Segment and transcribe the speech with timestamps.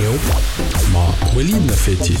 [0.00, 0.14] leo
[0.92, 1.04] ma
[1.36, 2.18] weli nafeti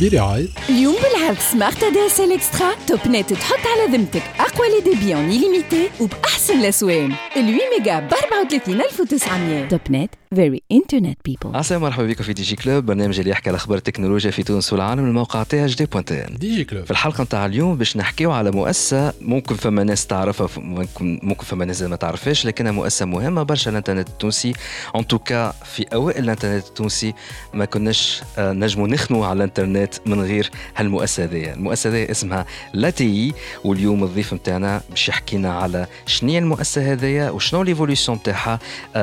[0.00, 4.90] برعاية اليوم بالعرض سمارت ادي اس ال إكسترا توب نت تحط على ذمتك أقوى لي
[4.94, 11.56] ديبي اون ليميتي وبأحسن الاسوان ال 8 ميجا ب 34900 توب نت فيري انترنت بيبل
[11.56, 12.86] السلام مرحبا بكم في دي جي كلوب.
[12.86, 16.36] برنامج اللي يحكي على أخبار التكنولوجيا في تونس والعالم الموقع تي اش دي بوان ان
[16.38, 16.84] دي جي كلوب.
[16.84, 21.64] في الحلقة نتاع اليوم باش نحكيو على مؤسسة ممكن فما ناس تعرفها ممكن ممكن فما
[21.64, 24.52] ناس ما تعرفهاش لكنها مؤسسة مهمة برشا الإنترنت التونسي.
[24.96, 27.14] ان توكا في أوائل الإنترنت التونسي
[27.54, 29.79] ما كناش آه، نجموا نخنوا على الإنترنت.
[30.06, 31.24] من غير هالمؤسسة.
[31.24, 33.32] هذه المؤسسة هذه اسمها لاتي
[33.64, 38.58] واليوم الضيف نتاعنا باش يحكينا على شنو المؤسسة هذه وشنو ليفوليسيون نتاعها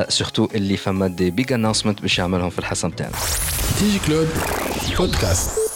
[0.10, 3.16] سورتو اللي فما دي بيج انونسمنت باش يعملهم في الحصة نتاعنا
[3.80, 4.28] دي جي كلوب
[4.98, 5.67] بودكاست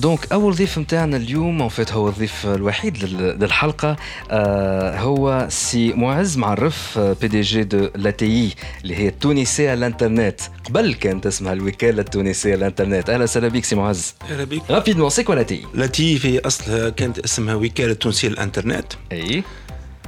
[0.00, 3.96] دونك أول ضيف نتاعنا اليوم فيت هو الضيف الوحيد لل- للحلقة
[4.30, 10.40] آه هو سي معز معرف بي دي جي دو لاتي اللي هي التونسيه الإنترنت.
[10.64, 13.10] قبل كانت اسمها الوكالة التونسية الإنترنت.
[13.10, 14.14] أهلا وسهلا بك سي معز.
[14.30, 18.86] أهلا بك رابيدمون سي كوا لاتي؟ لاتي في اصلها كانت اسمها وكالة تونسية الإنترنت.
[19.12, 19.42] أي.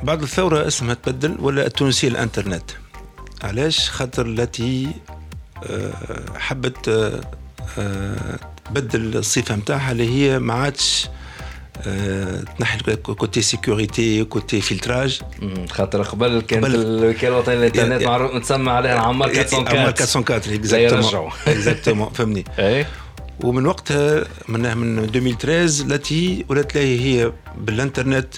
[0.03, 2.64] بعد الثورة اسمها تبدل ولا التونسية الإنترنت.
[3.42, 4.88] علاش؟ خاطر لاتي
[5.70, 5.92] آه،
[6.38, 6.88] حبت
[8.64, 11.08] تبدل الصفة نتاعها اللي هي ما عادش
[11.86, 15.20] آه، تنحي كوتي سيكوريتي كوتي فلتراج.
[15.70, 21.30] خاطر قبل كانت الوكاله الوطنيه للانترنت معروف متسمى عليها العمار 404 404 زي يرجعوا.
[21.46, 22.44] اكزاكتومون فهمني.
[22.58, 22.86] اي
[23.41, 28.34] ومن وقتها منها من 2013 التي ولات هي بالإنترنت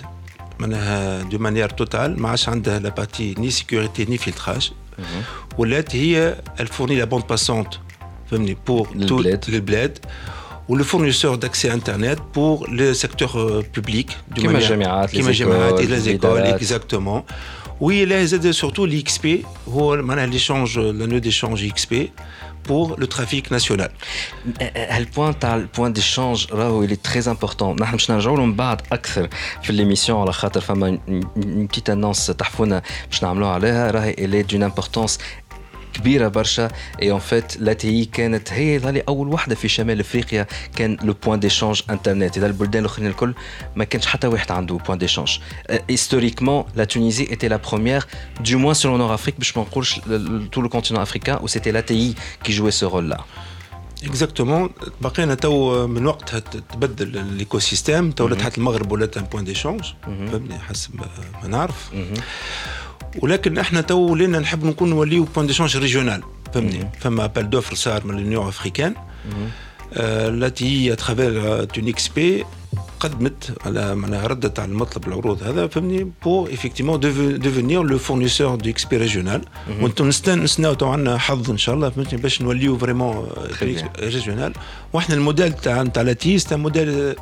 [0.58, 4.72] منها دو مانيير توتال ما عادش عندها لا بارتي ني سيكوريتي ني فلتراج.
[5.58, 7.74] ولات هي الفورني لا بوند باسونت
[8.64, 9.22] pour le tout
[9.60, 9.98] bled.
[10.68, 14.16] ou le fournisseur d'accès Internet pour le secteur euh, public.
[14.34, 17.24] Du qui manière, les, les les écoles exactement.
[17.80, 19.44] Oui, ils surtout l'XP,
[20.26, 21.94] l'échange, nœud d'échange euh, XP
[22.62, 23.90] pour le trafic national.
[24.62, 26.48] Euh, le point, le point d'échange,
[26.82, 27.74] il est très important.
[27.74, 35.18] Nous allons parler l'émission, a une petite annonce que nous allons elle est d'une importance
[35.93, 36.67] كبيره برشا
[37.01, 41.39] اي اون فيت لاتي كانت هي ظهري اول وحده في شمال افريقيا كان لو بوان
[41.39, 43.33] ديشانج انترنت اذا البلدان الاخرين الكل
[43.75, 45.37] ما كانش حتى واحد عنده بوان ديشانج
[45.89, 48.05] هيستوريكمون لا تونيزي ايتي لا بروميير
[48.43, 49.99] du moins sur le nord Afrique باش ما نقولش
[50.55, 53.19] tout le continent africain où c'était l'ATI qui jouait ce rôle là
[54.06, 54.70] اكزاكتومون
[55.00, 56.38] بقينا تو من وقتها
[56.72, 61.90] تبدل الايكو سيستيم تو تحت المغرب ولات ان بوان ديشونج فهمني حسب ما- نعرف
[63.22, 66.22] ولكن إحنا تو ولينا نحب نكون نوليو بوان ديشونج ريجيونال
[66.54, 68.94] فهمني فما ابل دوفر صار من اليونيون افريكان
[69.96, 72.44] التي اترافير تونيكس بي
[73.00, 77.00] قدمت على معناها ردت على المطلب العروض هذا فهمني بور ايفيكتيمون
[77.38, 79.44] ديفينير لو فورنيسور دو إكس بي ريجيونال
[79.80, 83.28] وأنتم نستناو تو عندنا حظ إن شاء الله فهمتني؟ باش نوليو فريمون
[83.60, 84.00] bien.
[84.00, 84.52] ريجيونال
[84.92, 87.14] وإحنا الموديل تاع نتاع لاتي ستا موديل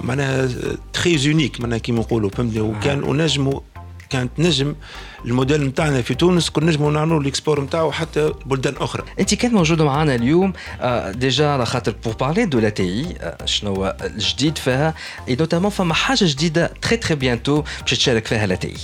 [0.00, 0.48] معناها
[0.92, 3.60] تري يونيك معناها كيما نقولوا فهمتني؟ وكان ونجموا
[4.10, 4.74] كانت نجم
[5.24, 9.02] الموديل نتاعنا في تونس كنا نجموا نعملوا الاكسبور نتاعو حتى بلدان أخرى.
[9.20, 10.52] انت كانت موجوده معنا اليوم.
[10.80, 13.14] آه، ديجا على خاطر بور بارلي دو لا تي
[13.44, 14.94] شنو الجديد فيها
[15.28, 18.74] اي نوتامون فما حاجة جديدة تري تري بيانتو باش تشارك فيها لا تي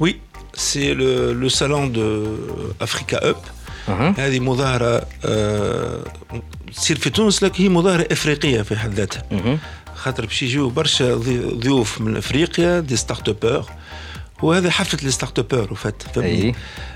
[0.00, 0.16] وي
[0.54, 2.36] سي لو لو سالون دو
[2.80, 3.36] افريكا اب.
[4.18, 6.04] هذه مظاهرة آه،
[6.76, 9.22] تصير في تونس لكن هي مظاهرة إفريقية في حد ذاتها.
[9.30, 9.58] مهم.
[9.94, 13.64] خاطر باش يجيو برشا ضي- ضيوف من إفريقيا دي ستارت ابور
[14.43, 16.13] وهذا حفله لي ستارت ابور وفات أي.
[16.13, 16.55] فهمني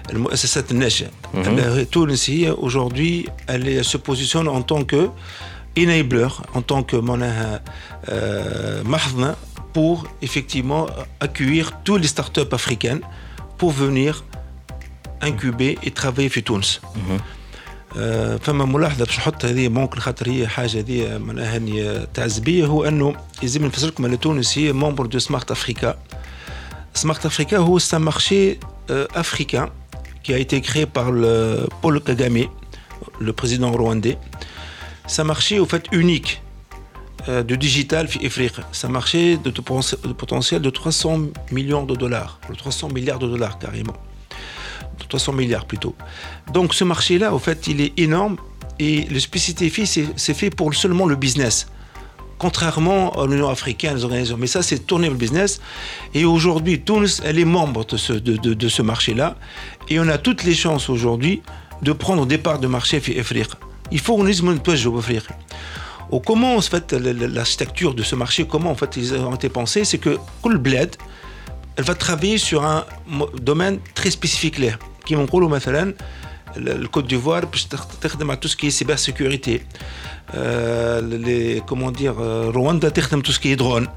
[0.09, 5.09] المؤسسات الناشئه أنها تونس هي aujourd'hui elle se positionne en tant que
[5.79, 7.61] enabler en tant que معناها
[8.05, 9.35] آه، محضنه
[9.73, 10.87] pour effectivement
[11.19, 13.01] accueillir tous les startups africaines
[13.57, 14.23] pour venir
[15.21, 16.79] incuber et travailler في تونس
[17.97, 22.85] آه، فما ملاحظه باش نحط هذه ممكن خاطر هي حاجه هذه معناها هني تعزبيه هو
[22.85, 25.97] انه لازم نفسر لكم ان تونس هي ممبر دو سمارت افريكا
[26.94, 28.60] Smart Africa, c'est un marché
[28.90, 29.70] euh, africain
[30.22, 31.10] qui a été créé par
[31.82, 32.46] Paul Kagame,
[33.20, 34.16] le président rwandais.
[35.06, 36.40] C'est un marché au fait unique
[37.28, 38.54] euh, de digital afrique.
[38.72, 41.20] C'est un marché de, potentiel de 300
[41.52, 43.94] millions de dollars, 300 milliards de dollars carrément.
[45.08, 45.94] 300 milliards plutôt.
[46.52, 48.36] Donc ce marché-là, au fait, il est énorme
[48.78, 51.66] et le spécificité, c'est fait pour seulement le business
[52.38, 54.36] contrairement à l'Union africaine, les organisations.
[54.38, 55.60] Mais ça, c'est tourner le business.
[56.14, 59.36] Et aujourd'hui, Tunis, elle est membre de ce, marché-là.
[59.88, 61.42] Et on a toutes les chances aujourd'hui
[61.82, 63.56] de prendre des parts de marché africain.
[63.90, 65.34] Il faut qu'on dise, ait une pêche africain.
[66.24, 69.98] Comment, en fait, l'architecture de ce marché, comment, en fait, ils ont été pensés C'est
[69.98, 70.96] que le bled,
[71.76, 72.84] elle va travailler sur un
[73.40, 74.72] domaine très spécifique là,
[75.04, 75.94] qui est, par exemple,
[76.56, 79.64] le Côte d'Ivoire, tout ce qui est cybersécurité.
[80.33, 82.15] لي كومون دير
[82.51, 83.87] رواندا تخدم تو سكي درون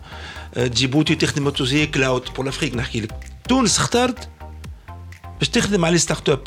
[0.57, 3.15] جيبوتي تخدم تو سكي كلاود بور لافريك نحكي لك
[3.49, 4.29] تونس اختارت
[5.39, 6.41] باش تخدم على لي ستارت اب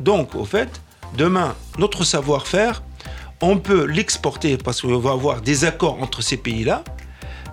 [0.00, 0.80] دونك au fait
[1.18, 2.82] demain notre savoir-faire
[3.40, 6.84] on peut l'exporter parce qu'on va avoir des accords entre ces pays-là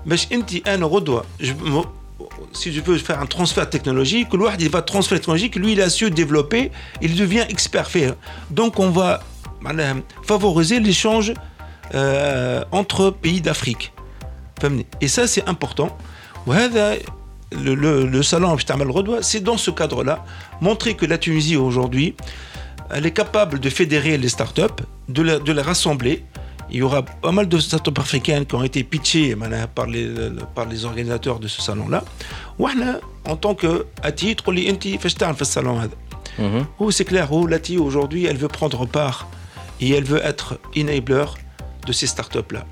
[0.05, 1.25] باش انت انا غدوه
[2.53, 4.29] si je veux faire un transfert technologique,
[4.59, 6.71] il va transférer technologique, lui il a su développer,
[7.01, 8.13] il devient expert fait.
[8.49, 9.23] Donc on va
[10.22, 11.32] favoriser l'échange
[11.94, 13.92] euh, entre pays d'Afrique.
[15.00, 15.96] Et ça c'est important.
[16.46, 18.56] Le, le, le salon
[19.22, 20.24] c'est dans ce cadre-là,
[20.60, 22.14] montrer que la Tunisie aujourd'hui,
[22.90, 26.24] elle est capable de fédérer les startups, de, de les rassembler,
[26.70, 29.34] il y aura pas mal de startups africaines qui ont été pitchées
[29.74, 30.10] par les,
[30.54, 32.04] par les organisateurs de ce salon-là.
[33.24, 35.80] En tant que titre, le salon.
[36.78, 39.26] Où c'est clair, où Lati aujourd'hui, elle veut prendre part
[39.81, 41.25] et elle veut être enabler
[41.87, 42.65] de ces startups-là.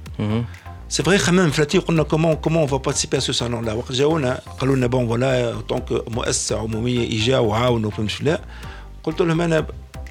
[0.94, 1.52] C'est vrai, quand même,
[2.12, 3.76] comment, comment on va participer à ce salon-là
[4.90, 8.42] bon, voilà, en tant que مؤسسة عمومية إجا وعاون وفهمت لا
[9.04, 9.68] قلت لهم أنا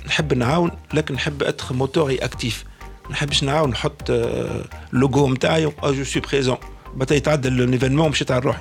[0.06, 2.64] نحب نعاون لكن نحب être moteur et actif.
[3.10, 6.56] نحبش نعاون نحط اللوجو نتاعي جو سوي بريزون
[6.94, 8.60] بعد يتعدل l'événement مشيت على روحي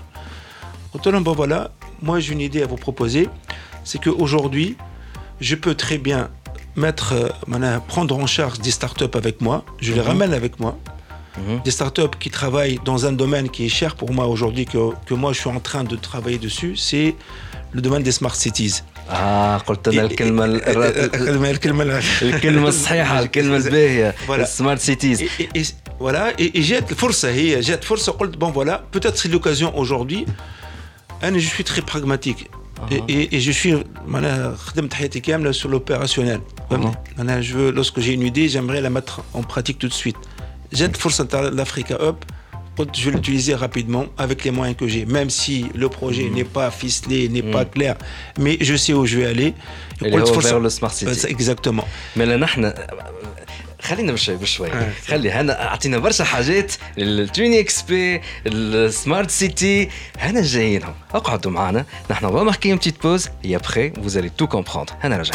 [0.93, 1.71] قلت لهم bon voilà
[2.05, 3.29] moi j'ai une idée à vous proposer
[3.83, 4.75] c'est que aujourd'hui
[5.41, 6.29] je peux très bien
[6.75, 7.09] mettre
[7.87, 10.73] prendre en charge des startups avec moi je les ramène avec moi
[11.65, 15.13] des startups qui travaillent dans un domaine qui est cher pour moi aujourd'hui que, que
[15.13, 17.09] moi je suis en train de travailler dessus c'est
[17.75, 18.75] le domaine des smart cities
[19.09, 25.23] اه قلت لنا الكلمه الكلمه الكلمه الصحيحه الكلمه الباهيه سمارت سيتيز
[26.01, 30.25] voilà et, et جات الفرصه هي جات فرصه قلت bon voilà peut-être c'est l'occasion aujourd'hui
[31.23, 32.49] انا je suis très pragmatique
[33.08, 33.74] Et, je suis
[35.52, 36.40] sur l'opérationnel.
[36.70, 40.16] Ah je veux, lorsque j'ai une idée, j'aimerais la mettre en pratique tout de suite.
[40.72, 42.24] J'ai de l'Africa Up,
[42.94, 46.34] je vais l'utiliser rapidement avec les moyens que j'ai, même si le projet mm.
[46.34, 47.50] n'est pas ficelé, n'est mm.
[47.50, 47.96] pas clair,
[48.38, 49.54] mais je sais où je vais aller.
[50.04, 51.26] Et ouvert le Smart City.
[51.28, 51.86] Exactement.
[52.16, 52.36] Mais là,
[53.83, 54.69] خلينا بشوي بشوي
[55.07, 59.89] خلي هنا اعطينا برشا حاجات التوني اكس بي السمارت سيتي
[60.19, 64.47] هنا جايينهم اقعدوا معنا نحن va marquer une petite pause et après vous allez tout
[64.47, 65.33] comprendre هنا رجع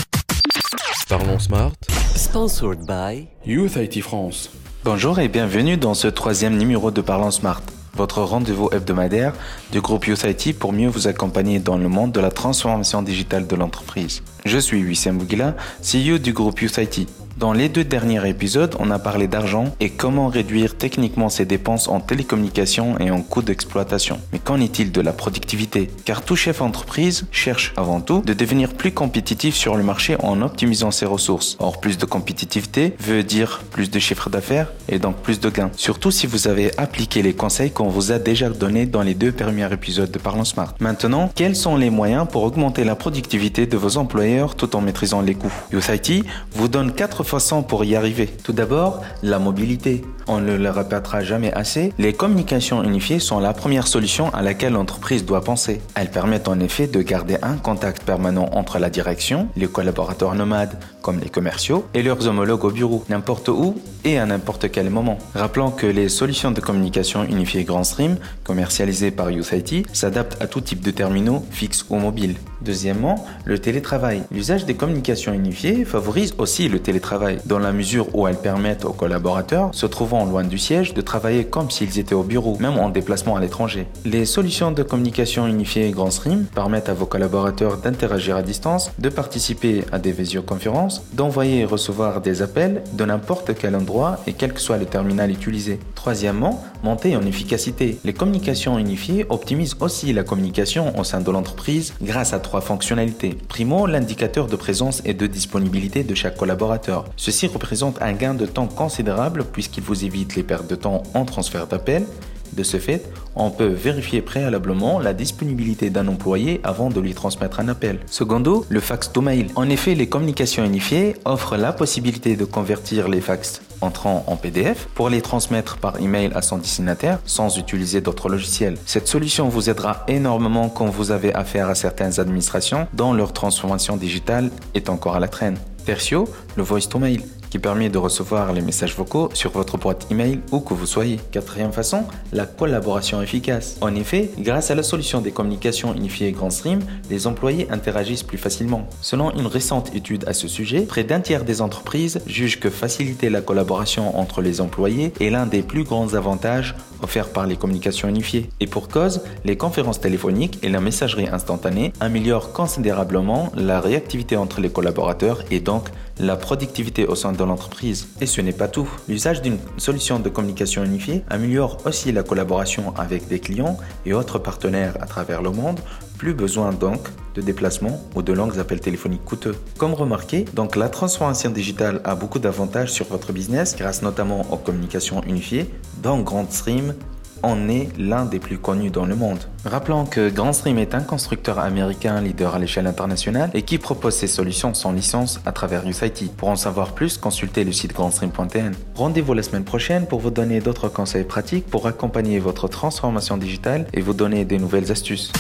[1.09, 1.73] Parlons Smart.
[2.17, 4.38] Sponsored by Youth IT France.
[4.85, 7.61] Bonjour et bienvenue dans ce troisième numéro de Parlons Smart,
[7.94, 9.32] votre rendez-vous hebdomadaire
[9.71, 13.47] du groupe Youth IT pour mieux vous accompagner dans le monde de la transformation digitale
[13.47, 14.23] de l'entreprise.
[14.47, 16.97] Je suis Wissam Bougila, CEO du groupe Youth IT.
[17.39, 21.88] Dans les deux derniers épisodes, on a parlé d'argent et comment réduire techniquement ses dépenses
[21.88, 24.19] en télécommunications et en coûts d'exploitation.
[24.33, 25.89] Mais qu'en est-il de la productivité?
[26.03, 30.41] Car tout chef d'entreprise cherche avant tout de devenir plus compétitif sur le marché en
[30.41, 31.56] optimisant ses ressources.
[31.62, 35.71] Or, plus de compétitivité veut dire plus de chiffre d'affaires et donc plus de gains.
[35.77, 39.31] Surtout si vous avez appliqué les conseils qu'on vous a déjà donnés dans les deux
[39.31, 40.75] premiers épisodes de Parlons Smart.
[40.81, 45.21] Maintenant, quels sont les moyens pour augmenter la productivité de vos employeurs tout en maîtrisant
[45.21, 45.53] les coûts?
[45.71, 47.24] Youth IT vous donne quatre
[47.68, 48.28] pour y arriver.
[48.44, 50.02] Tout d'abord, la mobilité.
[50.28, 54.74] On ne le répétera jamais assez, les communications unifiées sont la première solution à laquelle
[54.74, 55.81] l'entreprise doit penser.
[55.96, 60.77] Elles permettent en effet de garder un contact permanent entre la direction, les collaborateurs nomades,
[61.01, 65.18] comme les commerciaux, et leurs homologues au bureau, n'importe où et à n'importe quel moment.
[65.36, 70.48] Rappelons que les solutions de communication unifiées Grand Stream, commercialisées par Youth IT, s'adaptent à
[70.48, 72.36] tout type de terminaux, fixes ou mobiles.
[72.62, 74.24] Deuxièmement, le télétravail.
[74.32, 78.94] L'usage des communications unifiées favorise aussi le télétravail, dans la mesure où elles permettent aux
[78.94, 82.89] collaborateurs, se trouvant loin du siège, de travailler comme s'ils étaient au bureau, même en
[82.89, 83.88] déplacement à l'étranger.
[84.06, 89.10] Les solutions de communication unifiées Grand Stream permettent à vos collaborateurs d'interagir à distance, de
[89.10, 94.53] participer à des visioconférences, d'envoyer et recevoir des appels de n'importe quel endroit et quel
[94.53, 95.79] que soit le terminal utilisé.
[95.96, 98.00] Troisièmement, monter en efficacité.
[98.03, 103.38] Les communications unifiées optimisent aussi la communication au sein de l'entreprise grâce à trois fonctionnalités.
[103.48, 107.05] Primo, l'indicateur de présence et de disponibilité de chaque collaborateur.
[107.15, 111.25] Ceci représente un gain de temps considérable puisqu'il vous évite les pertes de temps en
[111.25, 112.05] transfert d'appels.
[112.53, 113.03] De ce fait,
[113.36, 118.00] on peut vérifier préalablement la disponibilité d'un employé avant de lui transmettre un appel.
[118.08, 119.48] Secondo, le fax to mail.
[119.56, 124.88] En effet, les communications unifiées offrent la possibilité de convertir les fax entrant en PDF
[124.94, 128.77] pour les transmettre par email à son destinataire sans utiliser d'autres logiciels.
[128.86, 133.98] Cette solution vous aidera énormément quand vous avez affaire à certaines administrations dont leur transformation
[133.98, 135.58] digitale est encore à la traîne.
[135.86, 137.22] Tertio, le voice to mail.
[137.50, 141.20] Qui permet de recevoir les messages vocaux sur votre boîte email où que vous soyez.
[141.32, 143.77] Quatrième façon, la collaboration efficace.
[143.82, 146.79] En effet, grâce à la solution des communications unifiées GrandStream,
[147.10, 148.88] les employés interagissent plus facilement.
[149.01, 153.29] Selon une récente étude à ce sujet, près d'un tiers des entreprises jugent que faciliter
[153.29, 158.08] la collaboration entre les employés est l'un des plus grands avantages offerts par les communications
[158.08, 158.50] unifiées.
[158.60, 164.62] Et pour cause, les conférences téléphoniques et la messagerie instantanée améliorent considérablement la réactivité entre
[164.62, 165.89] les collaborateurs et donc
[166.20, 168.10] la productivité au sein de l'entreprise.
[168.20, 168.89] Et ce n'est pas tout.
[169.08, 174.39] L'usage d'une solution de communication unifiée améliore aussi la collaboration avec des clients et autres
[174.39, 175.79] partenaires à travers le monde.
[176.20, 177.00] Plus besoin donc
[177.34, 179.56] de déplacements ou de longs appels téléphoniques coûteux.
[179.78, 184.58] Comme remarqué, donc la transformation digitale a beaucoup d'avantages sur votre business grâce notamment aux
[184.58, 185.74] communications unifiées,
[186.04, 186.94] dont GrandStream
[187.42, 189.40] on est l'un des plus connus dans le monde.
[189.64, 194.28] Rappelons que GrandStream est un constructeur américain leader à l'échelle internationale et qui propose ses
[194.28, 196.32] solutions sans licence à travers USIT.
[196.36, 198.74] Pour en savoir plus, consultez le site grandstream.tn.
[198.96, 203.88] Rendez-vous la semaine prochaine pour vous donner d'autres conseils pratiques pour accompagner votre transformation digitale
[203.94, 205.32] et vous donner des nouvelles astuces.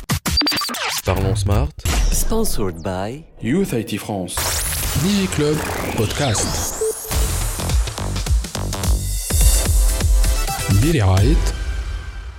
[1.08, 1.72] Parlons Smart.
[2.12, 4.34] Sponsored by Youth IT France.
[5.02, 5.58] DigiClub
[5.98, 6.74] Podcast
[10.82, 11.36] برعاية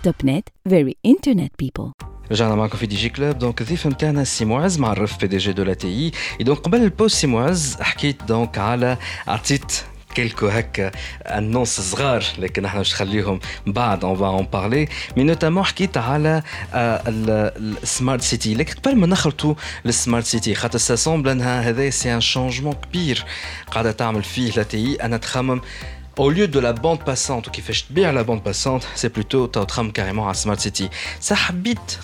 [0.04, 1.92] توب نت very internet people
[2.32, 5.54] رجعنا معكم في دي جي كلوب دونك الضيف نتاعنا سي معز معرف بي دي جي
[5.54, 8.98] دو لا تي اي دونك قبل البوست سي معز حكيت دونك على
[9.28, 9.72] عطيت
[10.20, 10.92] كيلكو هكا
[11.26, 14.88] النص صغار لكن احنا مش نخليهم بعد اون فا اون بارلي
[15.18, 21.62] مي نوتامون حكيت على السمارت سيتي لكن قبل ما نخلطوا للسمارت سيتي خاطر ساسومبل انها
[21.62, 23.26] هذا سي ان شونجمون كبير
[23.72, 25.62] قاعده تعمل فيه لا تي اي انا تخمم
[26.18, 29.48] au lieu de la bande passante ou qui fait bien la bande passante, c'est plutôt
[29.48, 30.90] tram carrément à Smart City.
[31.20, 32.00] Ça habite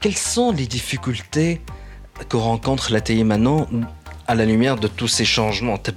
[0.00, 1.60] quelles sont les difficultés
[2.28, 3.68] que rencontre la TI maintenant
[4.28, 5.92] à la lumière de tous ces changements dans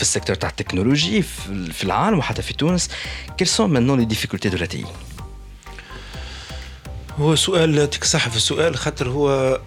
[0.00, 1.24] le secteur de la technologie,
[1.84, 2.80] dans le monde,
[3.36, 4.84] quelles sont maintenant les difficultés de la TI
[7.20, 9.60] هو سؤال يعطيك صح في السؤال خاطر هو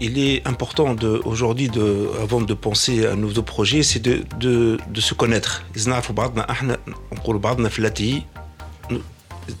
[0.00, 4.24] il est important de aujourd'hui de avant de penser à un nouveau projet c'est de
[4.40, 6.78] de de se connaître إذا نعرفوا بعضنا احنا
[7.12, 8.22] نقولوا بعضنا في لاتي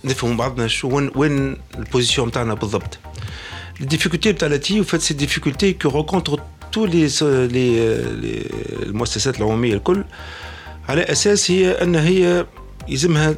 [0.04, 2.98] نفهموا بعضنا شو وين وين البوزيسيون نتاعنا بالضبط
[3.79, 4.33] Les difficultés
[4.83, 6.39] fait c'est des difficultés que rencontrent
[6.71, 7.07] tous les
[7.55, 7.69] les
[8.21, 8.45] les
[8.83, 10.03] المؤسسات العموميه الكل
[10.89, 12.45] على أساس هي ان هي
[12.87, 13.35] يلزمها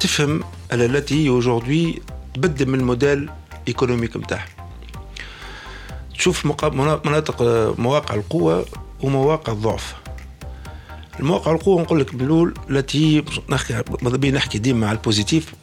[0.00, 2.00] تفهم على التي aujourd'hui
[2.34, 3.30] تبدل من الموديل
[3.68, 4.46] ايكونوميك نتاعها
[6.18, 7.42] تشوف مناطق
[7.78, 8.66] مواقع القوة
[9.02, 9.94] ومواقع الضعف
[11.20, 15.54] المواقع القوة نقول لك بالأول التي نحكي ماذا نحكي ديما على البوزيتيف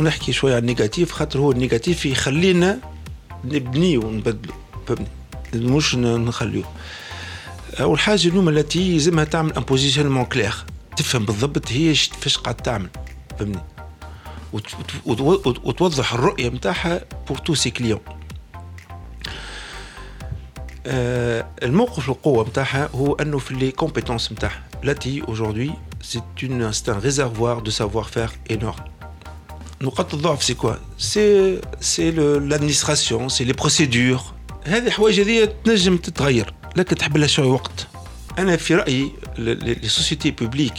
[0.00, 2.78] ونحكي شوية على النيجاتيف خاطر هو النيجاتيف يخلينا
[3.45, 4.53] نبنيه ونبدلو
[4.87, 5.07] فهمني
[5.55, 6.63] مش نخليه
[7.79, 10.53] أول حاجة اليوم التي يلزمها تعمل ان بوزيشنمون كلير
[10.97, 12.89] تفهم بالضبط هي فاش قاعد تعمل
[13.39, 13.59] فهمني
[15.63, 17.99] وتوضح الرؤيه نتاعها بور تو سي كليون
[21.63, 25.71] الموقف القوه نتاعها هو انه في لي كومبيتونس نتاعها التي aujourd'hui
[26.11, 28.83] c'est une c'est un réservoir de savoir-faire énorme
[29.81, 32.11] نقاط الضعف سي كوا سي سي
[32.49, 34.21] l'administration سي لي بروسيدور
[34.63, 37.87] هذه حوايج هذه تنجم تتغير لكن تحب لها شويه وقت
[38.39, 40.73] انا في رايي لي سوسيتي بوبليك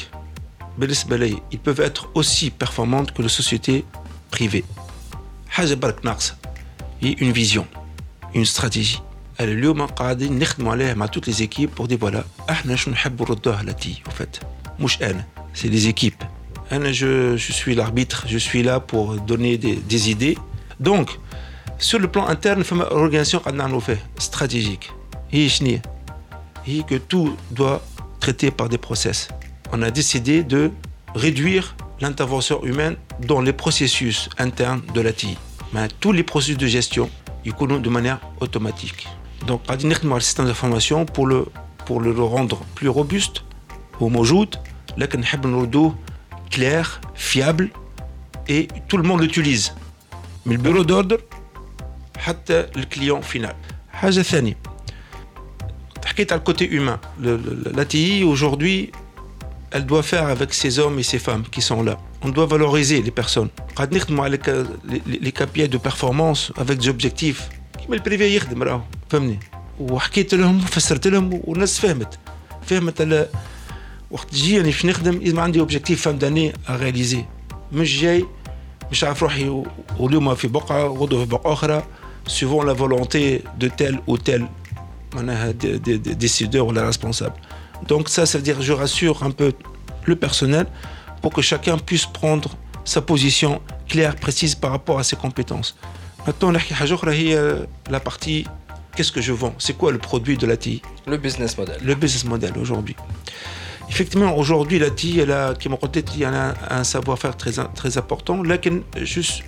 [0.80, 3.84] ils peuvent être aussi performantes que les sociétés
[4.30, 4.64] privées.
[5.48, 6.34] حاجه برك ناقصه
[7.00, 7.64] هي une vision
[8.36, 8.98] une stratégie
[9.40, 13.62] اليوم قاعدين نخدموا عليها مع toutes les équipes pour dire voilà احنا شنو نحبوا نردوها
[13.62, 14.44] لتي en fait
[14.80, 15.24] مش انا
[15.54, 16.28] c'est les équipes انا
[16.70, 20.36] je, je suis l'arbitre je suis là pour donner des, des idées
[20.80, 21.18] donc
[21.78, 24.92] sur le plan interne فما organisation قاعد نعملوا فيه stratégique
[25.30, 25.78] هي شنو
[26.64, 27.80] هي que tout doit
[28.20, 29.28] traiter par des process
[29.72, 30.70] on a décidé de
[31.14, 35.36] réduire l'intervention humaine dans les processus internes de la TI.
[35.72, 37.10] Mais tous les processus de gestion,
[37.44, 39.06] ils coulent de manière automatique.
[39.46, 41.46] Donc, on a le système d'information pour le,
[41.86, 43.44] pour le rendre plus robuste,
[44.00, 44.58] homojoute,
[44.96, 45.06] là,
[45.44, 45.66] on
[46.50, 47.70] clair, fiable,
[48.48, 49.74] et tout le monde l'utilise.
[50.46, 51.18] Mais le bureau d'ordre,
[52.48, 53.54] le client final.
[53.92, 54.56] حاجة ثانية
[56.04, 57.00] حكيت على côté humain.
[57.76, 58.92] La TI aujourd'hui
[59.70, 61.98] elle doit faire avec ces hommes et ces femmes qui sont là.
[62.22, 63.50] On doit valoriser les personnes.
[65.24, 67.48] Les KPI de performance avec des objectifs.
[67.84, 69.40] كيما البريفي يخدم راهو فهمني
[69.80, 72.18] وحكيت لهم وفسرت لهم والناس فهمت
[72.66, 73.28] فهمت على
[74.10, 77.24] وقت تجي باش نخدم لازم عندي اوبجيكتيف فام داني رياليزي
[77.72, 78.24] مش جاي
[78.90, 79.62] مش عارف روحي
[79.98, 81.82] واليوم في بقعه غدوه في بقعه اخرى
[82.26, 84.46] suivant la volonté de tel ou tel
[85.54, 87.36] des, des, des décideurs ou les responsables.
[87.86, 89.52] Donc ça, ça veut dire je rassure un peu
[90.06, 90.66] le personnel
[91.22, 92.50] pour que chacun puisse prendre
[92.84, 95.76] sa position claire, précise par rapport à ses compétences.
[96.26, 96.52] Maintenant,
[97.90, 98.46] la partie
[98.96, 101.78] qu'est-ce que je vends C'est quoi le produit de la TI Le business model.
[101.82, 102.96] Le business model aujourd'hui.
[103.89, 105.53] Effectivement, aujourd'hui, la TI, elle a,
[106.17, 108.43] y a un, savoir-faire très, très important.
[108.43, 108.58] Là,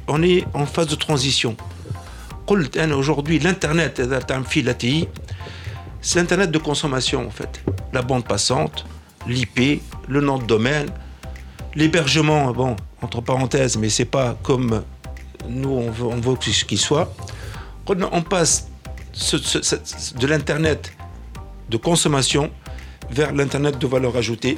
[0.08, 1.56] on est en phase de transition.
[2.48, 5.08] Aujourd'hui, l'Internet, la TI,
[6.02, 7.64] c'est l'Internet de consommation, en fait.
[7.94, 8.86] La bande passante,
[9.28, 10.90] l'IP, le nom de domaine,
[11.76, 14.84] l'hébergement, bon, entre parenthèses, mais c'est pas comme
[15.48, 17.14] nous, on veut, on veut qu'il soit.
[17.88, 18.68] On passe
[20.18, 20.92] de l'Internet
[21.70, 22.52] de consommation
[23.12, 24.58] vers l'Internet de valeur ajoutée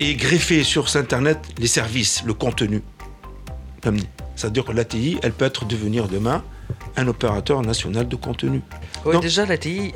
[0.00, 2.82] et greffer sur cet Internet les services, le contenu.
[4.34, 6.42] C'est-à-dire que l'ATI, elle peut être devenir demain
[6.96, 8.60] un opérateur national de contenu.
[9.04, 9.92] Oui, déjà l'ATI,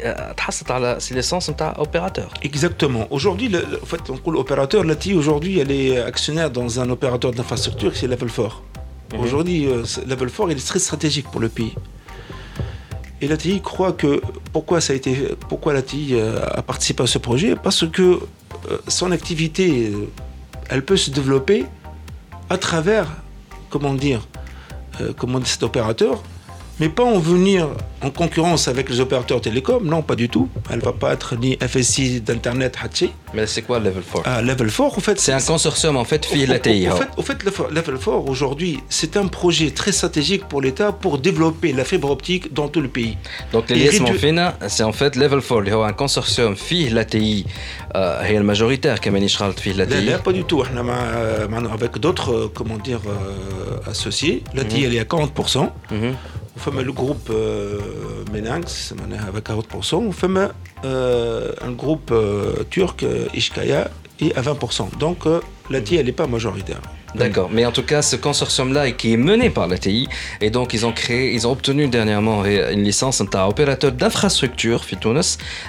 [0.99, 2.33] c'est l'essence d'un opérateur.
[2.43, 3.07] Exactement.
[3.11, 3.51] Aujourd'hui,
[3.83, 8.07] en fait, on dit l'opérateur, l'ATI aujourd'hui, elle est actionnaire dans un opérateur d'infrastructure, c'est
[8.07, 8.63] Level 4.
[9.13, 9.21] Mhm.
[9.21, 11.75] Aujourd'hui, euh, Level 4, il est très stratégique pour le pays.
[13.23, 14.23] Et l'ATI croit que
[14.53, 15.15] pourquoi ça a été,
[15.49, 17.55] pourquoi l'ATI euh, a participé à ce projet?
[17.55, 18.03] Parce que
[18.71, 20.07] euh, son activité, euh,
[20.71, 21.67] elle peut se développer
[22.49, 23.07] à travers,
[23.69, 24.27] comment dire,
[25.17, 26.23] comment cet opérateur,
[26.81, 27.69] mais pas en venir
[28.03, 30.49] en concurrence avec les opérateurs télécoms, non, pas du tout.
[30.71, 33.13] Elle ne va pas être ni FSI d'Internet Hachi.
[33.35, 35.21] Mais c'est quoi Level 4 ah, Level 4, en fait.
[35.21, 36.89] C'est un consortium, en fait, via l'ATI.
[36.89, 41.19] En, fait, au fait, Level 4, aujourd'hui, c'est un projet très stratégique pour l'État pour
[41.19, 43.19] développer la fibre optique dans tout le pays.
[43.53, 44.05] Donc, les rédu...
[44.69, 47.45] c'est en fait Level 4, il y a un consortium via l'ATI,
[47.95, 50.11] euh, est le majoritaire qui est via l'ATI.
[50.25, 50.63] Pas du tout.
[51.73, 54.85] Avec d'autres, euh, comment dire, euh, associés, l'ATI, mhm.
[54.87, 55.69] elle est à 40%.
[56.60, 57.32] فما le groupe
[58.34, 58.94] Menanx
[59.28, 60.52] avec 40% وفما
[61.62, 62.14] un groupe
[62.70, 64.98] turc Ishkaya et à 20%.
[65.00, 65.26] Donc
[65.70, 66.82] la TI elle n'est pas majoritaire.
[67.16, 70.10] D'accord, mais en tout cas, ce consortium-là qui est mené par la TI,
[70.42, 75.22] et donc ils ont créé, ils ont obtenu dernièrement une licence d'un opérateur d'infrastructure, Fitounes,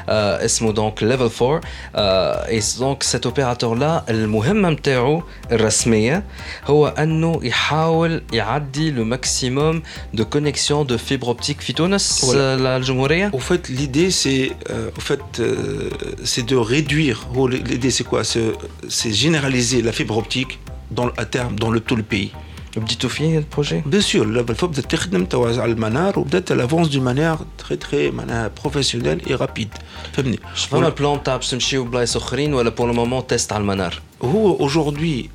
[0.08, 1.60] euh, donc Level 4,
[1.94, 5.22] euh, et donc cet opérateur-là, المهمة نتاعو
[5.52, 6.24] الرسمية
[6.66, 9.82] هو أنه يحاول يعدي le maximum
[10.14, 13.30] de connexions de fibre optique في تونس للجمهورية.
[13.32, 15.90] Au fait, l'idée c'est, euh, au fait, euh,
[16.24, 17.28] c'est de réduire.
[17.48, 20.58] L'idée c'est quoi C'est généraliser la fibre optique
[20.90, 22.30] dans, à terme dans le, tout le pays.
[22.76, 27.76] بديتوا فيه البروجي؟ بيان سور بدات تخدم توا على المنار وبدات لافونس دو مانيير تري
[27.76, 29.68] تري معناها بروفيسيونيل اي رابيد
[30.12, 34.00] فهمني فما بلان تاع باش تمشيو بلايص اخرين ولا بور لو مومون تيست على المنار
[34.22, 35.30] هو اجوردي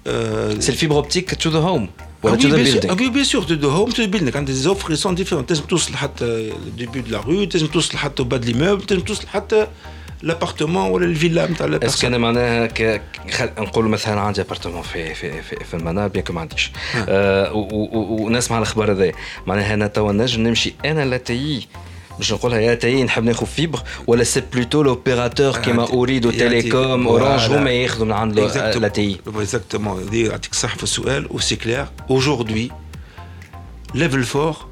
[0.60, 1.90] سي الفيبر اوبتيك تو ذا هوم
[2.24, 4.68] ولا تو ذا بيلدينغ oui bien sûr to the home to the building عندك des
[4.68, 6.26] offres qui sont différentes تنجم توصل حتى
[6.68, 9.68] الديبي دو لا رو تنجم توصل حتى بعد ليموبل تنجم توصل حتى
[10.24, 12.70] لابارتمون ولا الفيلا نتاع لا اسكو انا معناها
[13.60, 16.72] نقول مثلا عندي ابارتمون في في في, في المنار بيان ما عنديش
[17.10, 17.52] آه
[17.94, 19.12] ونسمع الاخبار هذا
[19.48, 21.68] معناها انا توا نجم نمشي انا لا تي
[22.18, 27.42] باش نقولها يا تي نحب ناخذ فيبر ولا سي بلوتو لوبيراتور كيما اريد تيليكوم اورانج
[27.42, 28.40] هما ياخذوا من عند
[28.76, 32.72] لا تي اكزاكتومون يعطيك الصح في السؤال وسي كلير اوجوردي
[33.96, 34.72] ليفل 4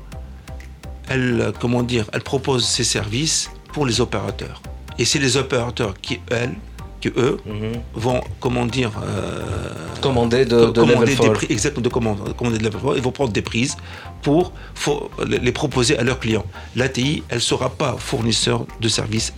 [1.09, 4.61] elle comment dire elle propose ses services pour les opérateurs
[4.98, 6.54] Et c'est les opérateurs qui, elles,
[7.00, 7.72] qui eux, mhm.
[7.94, 9.42] vont, comment dire, euh,
[10.00, 11.88] commander de, de commander des prix, exactement, de
[12.32, 13.76] commander, de level 4, ils vont prendre des prises
[14.22, 14.52] pour
[15.26, 16.46] les proposer à leurs clients.
[16.76, 19.32] L'ATI, elle ne sera pas fournisseur de services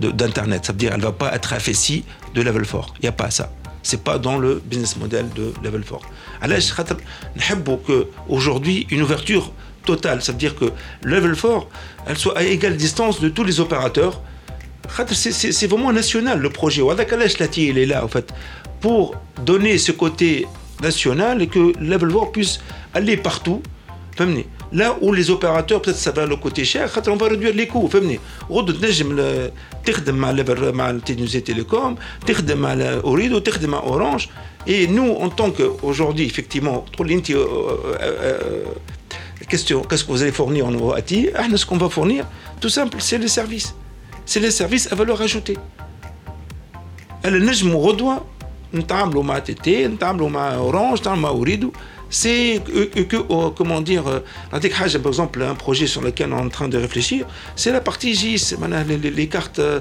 [0.00, 0.60] d'Internet.
[0.60, 2.94] De, ça veut dire qu'elle ne va pas être FSI de level 4.
[2.98, 3.50] Il n'y a pas ça.
[3.82, 6.00] C'est pas dans le business model de level 4.
[6.42, 9.52] Alors, que aujourd'hui une ouverture
[9.84, 11.66] totale, ça veut dire que level 4,
[12.06, 14.20] elle soit à égale distance de tous les opérateurs
[15.11, 16.81] c'est vraiment national le projet.
[17.57, 18.33] Il est là en fait
[18.79, 20.47] pour donner ce côté
[20.81, 22.59] national et que Level 4 puisse
[22.93, 23.61] aller partout.
[24.73, 27.89] Là où les opérateurs, peut-être ça va le côté cher, on va réduire les coûts.
[29.85, 30.31] تخدم مع
[30.71, 31.95] مع تونسي تيليكوم
[32.27, 34.29] تخدم مع اوريدو تخدم مع orange
[34.67, 36.85] et nous en tant que aujourd'hui effectivement
[39.49, 42.25] question qu'est-ce que vous allez fournir en ATI ce qu'on va fournir
[42.59, 43.73] tout simple c'est les services
[44.26, 45.56] c'est les services à valeur ajoutée.
[50.60, 51.00] Orange,
[52.08, 52.62] c'est
[53.08, 54.60] que, oh, comment dire, euh, par
[55.08, 58.54] exemple, un projet sur lequel on est en train de réfléchir, c'est la partie GIS,
[59.02, 59.80] les, cartes euh,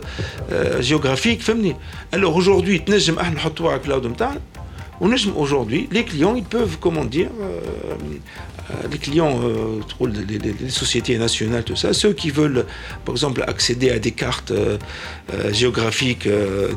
[0.51, 1.43] euh, géographiques,
[2.11, 2.81] Alors aujourd'hui,
[5.35, 7.29] aujourd'hui, les clients, ils peuvent, comment dire,
[8.91, 12.65] les clients, euh, les, les, les, sociétés nationales, tout ça, ceux qui veulent,
[13.05, 14.77] par exemple, accéder à des cartes euh,
[15.33, 16.27] euh géographiques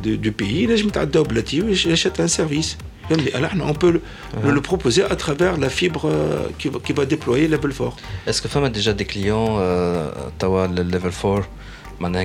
[0.02, 2.76] du, du, pays, ils achètent un service.
[3.10, 6.10] On peut le, le, proposer à travers la fibre
[6.58, 7.96] qui, qui va déployer Level 4.
[8.26, 10.10] Est-ce que FAM a déjà des clients, euh,
[10.42, 11.48] Level 4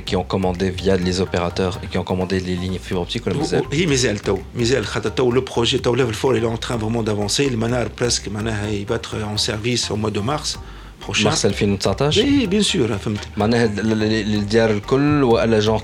[0.04, 3.86] qui ont commandé via les opérateurs et qui ont commandé les lignes fibre optique Oui,
[3.86, 3.96] mais
[5.36, 7.48] le projet Tau Level 4 il est en train vraiment d'avancer.
[7.48, 8.28] Le manar presque
[8.72, 10.58] il va être en service au mois de mars.
[11.00, 11.24] prochain.
[11.24, 15.82] Mars 2019 Oui, bien sûr فهمت معناها الديار الكل ولا جون 80%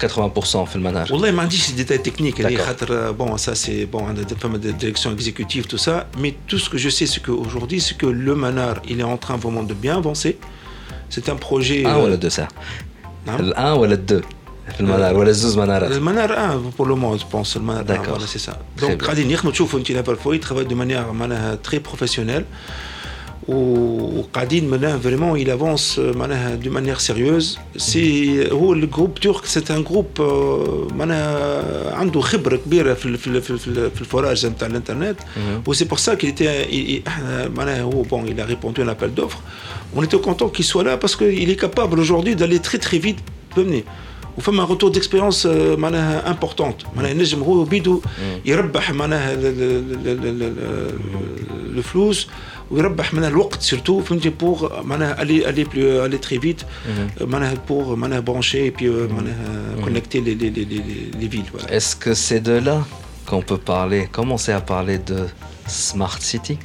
[0.65, 4.61] في المنار والله ما عنديش ديتاي تكنيك اللي خاطر bon ça c'est bon عندنا فما
[4.81, 8.35] direction exécutive tout ça mais tout ce que je sais c'est qu'aujourd'hui c'est que le
[8.35, 10.37] manar il est en train vraiment de bien avancer
[11.11, 12.88] c'est un projet ah ولا deux ça نعم
[13.29, 14.21] الان ولا الدو
[14.75, 18.39] في المنار ولا الزوز منارات المنار ان بور لو مون جو بونس المنار داكور سي
[18.39, 22.45] سا دونك قاعدين يخدموا تشوفوا انت ليفل فوي ترافاي دو مانيير معناها تري بروفيسيونيل
[23.49, 29.85] وقاعدين معناها فريمون il avance معناها دو مانيير سيريوز سي هو الجروب تورك سي ان
[29.85, 30.07] جروب
[30.95, 33.59] معناها عنده خبره كبيره في في في,
[33.91, 35.17] في الفراج نتاع الانترنت
[35.67, 39.43] وسي بور سا كي احنا معناها هو بون il a répondu à un appel d'offres
[39.97, 43.21] on était content qu'il soit là parce qu'il est capable aujourd'hui d'aller très très vite
[43.57, 43.83] venir
[44.39, 48.01] وفما روتور ديكسبيرونس معناها امبورتونت معناها ينجم هو بيدو
[48.45, 49.37] يربح معناها
[51.77, 52.29] الفلوس
[52.71, 56.61] ويربح منها الوقت سيرتو فهمتي بوغ معناها الي الي بلو الي تري فيت
[57.21, 60.65] معناها بوغ معناها برونشي بي معناها كونكتي لي لي لي
[61.21, 62.85] لي فيل Est-ce que c'est de là
[63.27, 65.27] qu'on peut parler, commencer à parler de
[65.67, 66.59] Smart City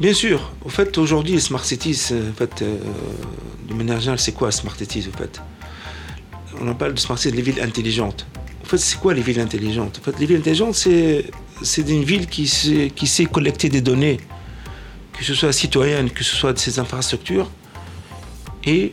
[0.00, 0.52] Bien sûr.
[0.64, 2.76] Au fait, aujourd'hui, Smart Cities, en fait, euh,
[3.68, 5.34] de manière générale, c'est quoi Smart Cities, au fait
[6.60, 8.24] On en parle de Smart Cities, les villes intelligentes.
[8.62, 11.24] En fait, c'est quoi les villes intelligentes En fait, les villes intelligentes, c'est,
[11.62, 14.18] c'est une ville qui sait, qui sait collecter des données,
[15.12, 17.50] que ce soit citoyennes, que ce soit de ses infrastructures,
[18.64, 18.92] et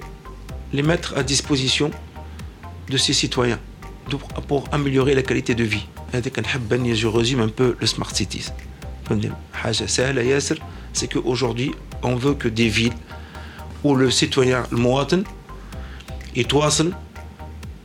[0.74, 1.92] les mettre à disposition
[2.90, 3.60] de ses citoyens
[4.48, 5.86] pour améliorer la qualité de vie.
[6.14, 8.52] Je résume un peu le Smart Cities.
[10.94, 11.72] c'est qu'aujourd'hui,
[12.04, 12.94] on veut que des villes
[13.84, 15.24] où le citoyen, le مواطن
[16.36, 16.94] يتواصل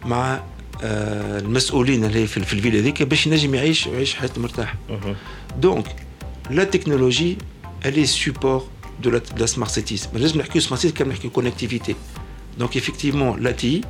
[0.04, 0.40] مع
[0.82, 4.74] المسؤولين اللي في الفيل هذيك باش ينجم يعيش ويعيش حياته مرتاح.
[5.58, 5.86] دونك
[6.50, 7.38] لا تكنولوجي
[7.84, 8.62] elle est support
[9.02, 10.08] de la, de la smart cities.
[10.12, 11.94] Mais لازم نحكيو smart cities كان نحكيو connectivité.
[12.58, 13.82] Donc effectivement, l'ATI,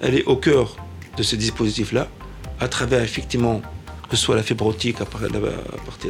[0.00, 0.76] elle est au cœur
[1.16, 2.08] de ce dispositif-là,
[2.60, 3.62] à travers effectivement
[4.08, 5.30] que ce soit la fibre optique à partir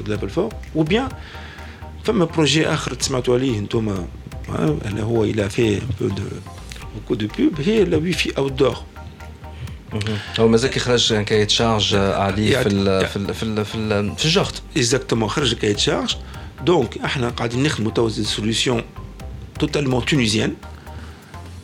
[0.04, 1.08] de level 4 ou bien
[2.04, 4.06] فما بروجي اخر تسمعتوا عليه انتم
[4.84, 6.22] اللي هو الى في بو دو
[6.94, 8.76] بوكو دو بوب هي لا وي في اوت دور
[10.40, 14.24] هو مازال يخرج كايت شارج عليه في ال في ال في ال في, ال في
[14.24, 16.16] الجهد اكزاكتومون خرج كايت شارج
[16.64, 18.82] دونك احنا قاعدين نخدموا تو سوليسيون
[19.58, 20.54] توتالمون تونيزيان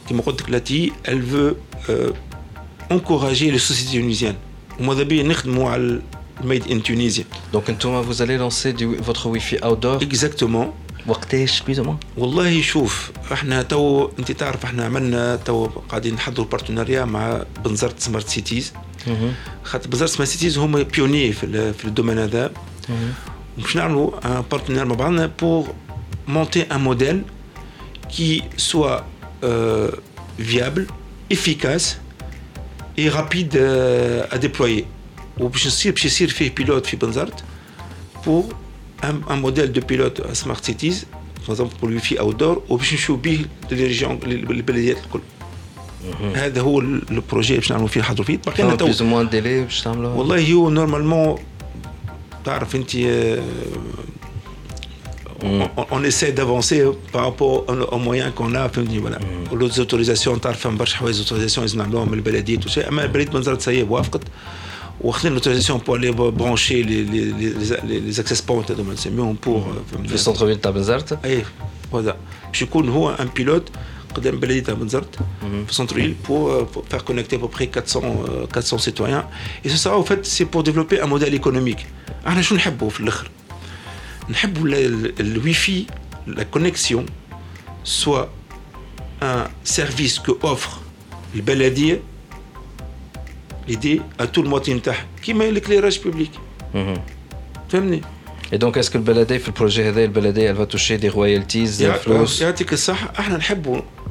[0.09, 1.57] كما قلت لك لاتي elle veut
[1.91, 2.13] euh,
[2.91, 4.39] encourager les sociétés tunisiennes
[4.81, 6.03] وماذا بيا نخدموا على
[6.41, 7.25] made in Tunisia.
[7.53, 7.65] Donc
[8.09, 10.67] vous allez lancer du, votre Wi-Fi outdoor Exactement.
[11.07, 17.05] وقتاش بليز او والله شوف احنا تو انت تعرف احنا عملنا تو قاعدين نحضروا بارتناريا
[17.05, 18.73] مع بنزرت سمارت سيتيز
[19.65, 22.53] خاطر بنزرت سمارت سيتيز هما بيوني في, في الدومين هذا
[23.59, 25.75] باش نعملوا ان بارتنير مع بعضنا بور
[26.29, 27.23] مونتي ان موديل
[28.17, 29.01] كي سوا
[30.39, 30.87] فيابل
[31.35, 31.87] efficace
[32.99, 33.57] et rapide
[34.31, 34.85] à déployer.
[35.41, 37.45] وباش نصير باش يصير فيه بيلوت في بنزرت
[38.27, 38.55] بور
[39.05, 41.07] ان موديل دو بيلوت سمارت سيتيز
[41.49, 45.21] بور بور في اوت دور وباش نشوف به لي ريجيون البلديات الكل
[46.35, 49.81] هذا هو البروجي باش نعملوا فيه نحضروا فيه باقي لنا تو بلوز موان ديلي باش
[49.81, 51.39] تعملوها والله هو نورمالمون
[52.45, 52.97] تعرف انت
[55.91, 59.19] on essaie d'avancer par rapport aux moyens qu'on a فهمتني ولا
[59.53, 63.61] les autorisations تعرف برشا حوايج autorisations لازم نعملوهم من البلديه وشيء شيء اما بلديه بنزرت
[63.61, 64.23] سي وافقت
[65.01, 67.27] واخذين l'autorisation pour aller brancher les, les,
[67.89, 69.49] les, les access points هذوما نسميهم pour
[70.09, 71.45] في السنتر فيل تاع بنزرت اي
[71.95, 72.17] هذا
[72.49, 73.69] باش يكون هو ان بيلوت
[75.68, 76.52] Centre-ville, pour,
[76.90, 78.02] faire connecter à peu près 400,
[78.52, 79.26] 400 citoyens.
[79.64, 81.86] Et ce sera, en fait, c'est pour développer un modèle économique.
[82.26, 82.32] On
[84.64, 85.88] le, le Wi-Fi,
[86.28, 87.06] la connexion,
[87.84, 88.32] soit
[89.22, 90.82] un service que offre
[91.36, 92.02] le Beledier,
[93.68, 94.80] l'idée à tout le moitié
[95.22, 96.32] qui met l'éclairage public.
[98.52, 101.78] Et donc, est-ce que le Beledier, le projet, le Beledier, elle va toucher des royalties,
[101.80, 102.14] des flux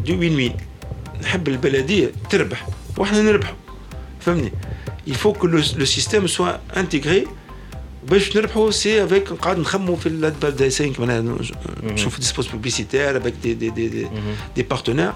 [0.01, 0.57] الصح احنا نحبوا دي وين وين
[1.21, 2.67] نحب البلديه تربح
[2.97, 3.55] واحنا نربحوا
[4.19, 4.51] فهمني
[5.07, 7.27] il faut que le, le système soit intégré
[8.09, 11.37] باش نربحوا سي افيك قاعد نخموا في الادفرتايزينغ معناها
[11.83, 14.07] نشوف دي سبوس بوبليسيتير افيك دي دي دي دي,
[14.55, 15.13] دي بارتنير باش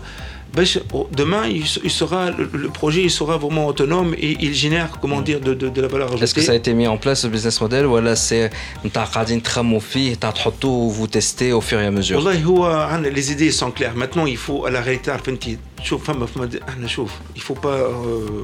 [0.92, 5.40] Oh, demain, il sera, le projet il sera vraiment autonome et il génère comment dire,
[5.40, 6.24] de, la valeur ajoutée.
[6.24, 8.50] Est-ce que ça a été mis en place, ce business model, ou là c'est
[10.66, 12.20] vous testez au fur et à mesure
[13.12, 13.94] Les idées sont claires.
[13.94, 15.11] Maintenant, il faut à la réalité,
[17.35, 17.90] il faut pas euh,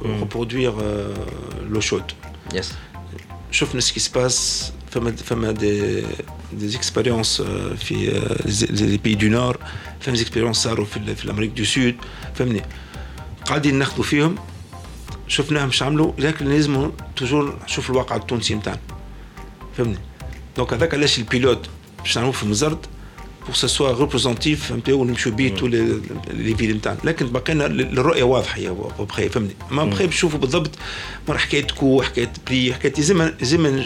[0.05, 0.21] mm.
[0.21, 1.13] reproduire euh,
[1.69, 2.03] l'eau chaude.
[2.53, 2.75] Yes.
[3.51, 4.73] Chauffe ce qui se passe.
[4.91, 6.03] Femme des,
[6.51, 9.55] des expériences euh, dans euh, les pays du Nord.
[10.11, 11.95] دي اكسبيريونس صاروا في, في الأمريك دو سود
[12.35, 12.61] فهمني؟
[13.45, 14.35] قاعدين ناخذوا فيهم
[15.27, 18.79] شفناهم باش عملوا لكن لازم توجور نشوف الواقع التونسي نتاعنا
[19.77, 19.97] فهمني؟
[20.57, 22.85] دونك هذاك علاش البيلوت باش نعملوه في مزرد
[23.45, 28.57] بور سو سوا ريبريزونتيف نبداو نمشيو بيه تو لي فيل نتاعنا لكن بقينا الرؤية واضحة
[28.59, 30.71] يا بخي فهمني؟ ما بخي نشوفوا بالضبط
[31.27, 33.85] مرة حكاية كو حكاية بري حكاية لازم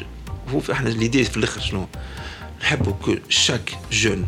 [0.53, 1.87] هو إحنا ليدي في الآخر شنو؟
[2.61, 4.27] نحبوا كو شاك جون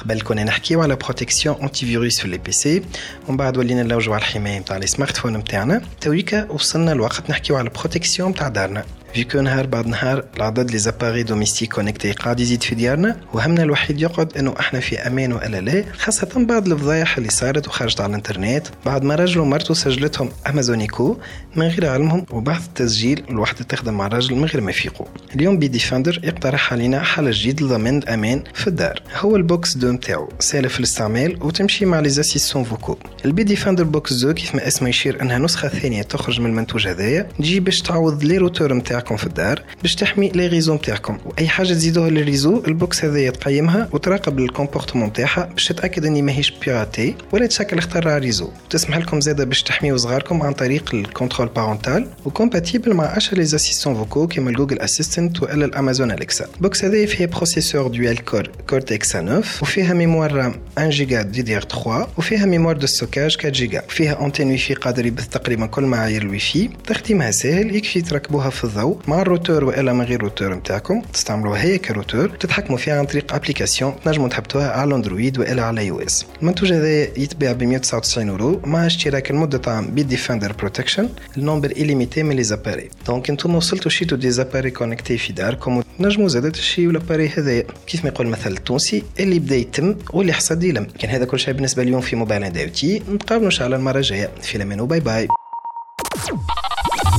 [0.00, 2.82] قبل كنا نحكيو على بروتيكسيون انتي فيروس في لي بي سي
[3.28, 7.56] ومن بعد ولينا نلوجوا على الحماية نتاع لي سمارت فون نتاعنا تويكا وصلنا الوقت نحكيو
[7.56, 8.84] على بروتيكسيون نتاع دارنا.
[9.14, 14.00] فيكو نهار بعد نهار العدد لي زاباري دوميستيك كونيكتي قاعد يزيد في ديارنا وهمنا الوحيد
[14.00, 18.66] يقعد إنه إحنا في أمان والا لا خاصة بعد الفضايح اللي صارت وخرجت على الإنترنت.
[18.86, 21.16] بعد ما راجل ومرته سجلتهم أمازونيكو
[21.56, 25.68] من غير علمهم وبعد التسجيل الوحدة تخدم مع راجل من غير ما يفيقوا اليوم بي
[25.68, 29.02] ديفندر يقترح علينا حل جديد لضمان الامان في الدار.
[29.16, 32.98] هو البوكس دو نتاعو سهل في الاستعمال وتمشي مع لي زاسيسون فوكو.
[33.24, 37.28] البي ديفندر بوكس دو كيف ما اسمه يشير إنها نسخة ثانية تخرج من المنتوج هذايا
[37.38, 41.66] تجي باش تعوض لي روتور نتاعكم في الدار باش تحمي لي ريزو نتاعكم وأي حاجة
[41.66, 47.80] تزيدوها للريزو البوكس هذايا تقيمها وتراقب الكومبورتمون نتاعها باش تتأكد إني ماهيش بيراتي ولا تشكل
[47.80, 53.16] خطر على الريزو وتسمح لكم زاده باش تحميو صغاركم عن طريق الكونترول بارونتال وكومباتيبل مع
[53.16, 58.24] أشهر لي اسيستون فوكو كيما الجوجل اسيستنت والا الامازون اليكسا البوكس هذايا فيها بروسيسور دوال
[58.24, 62.86] كور كورتكس 9 وفيها ميموار رام 1 جيجا دي دي ار 3 وفيها ميموار دو
[62.86, 67.30] ستوكاج 4 جيجا وفيها انتين واي في قادر يبث تقريبا كل معايير الواي في تخديمها
[67.30, 71.02] سهل يكفي تركبوها في الضوء مع الروتور وإلا من غير روتور نتاعكم.
[71.12, 72.28] تستعملوها هي كروتور.
[72.28, 76.72] تتحكموا فيها عن طريق أبليكاسيون تنجموا تحبطوها على الاندرويد وإلا على اي أو اس المنتوج
[76.72, 81.08] هذا يتباع ب 199 اورو مع اشتراك لمدة عام بي ديفندر بروتكشن.
[81.36, 82.90] النومبر إليميتي من لي زاباري.
[83.06, 87.64] دونك أنتم وصلتوا شيتو دي زاباري كونكتي في داركم ونجموا زاد تشيو لاباري هذايا.
[87.86, 90.86] كيف ما يقول المثل التونسي اللي بدا يتم واللي حصد يلم.
[90.98, 93.02] كان هذا كل شيء بالنسبة اليوم في موبايل إند تي.
[93.10, 94.30] نتقابلوا إن شاء الله المرة الجاية.
[94.42, 94.80] في الأمان.
[94.80, 95.28] وباي باي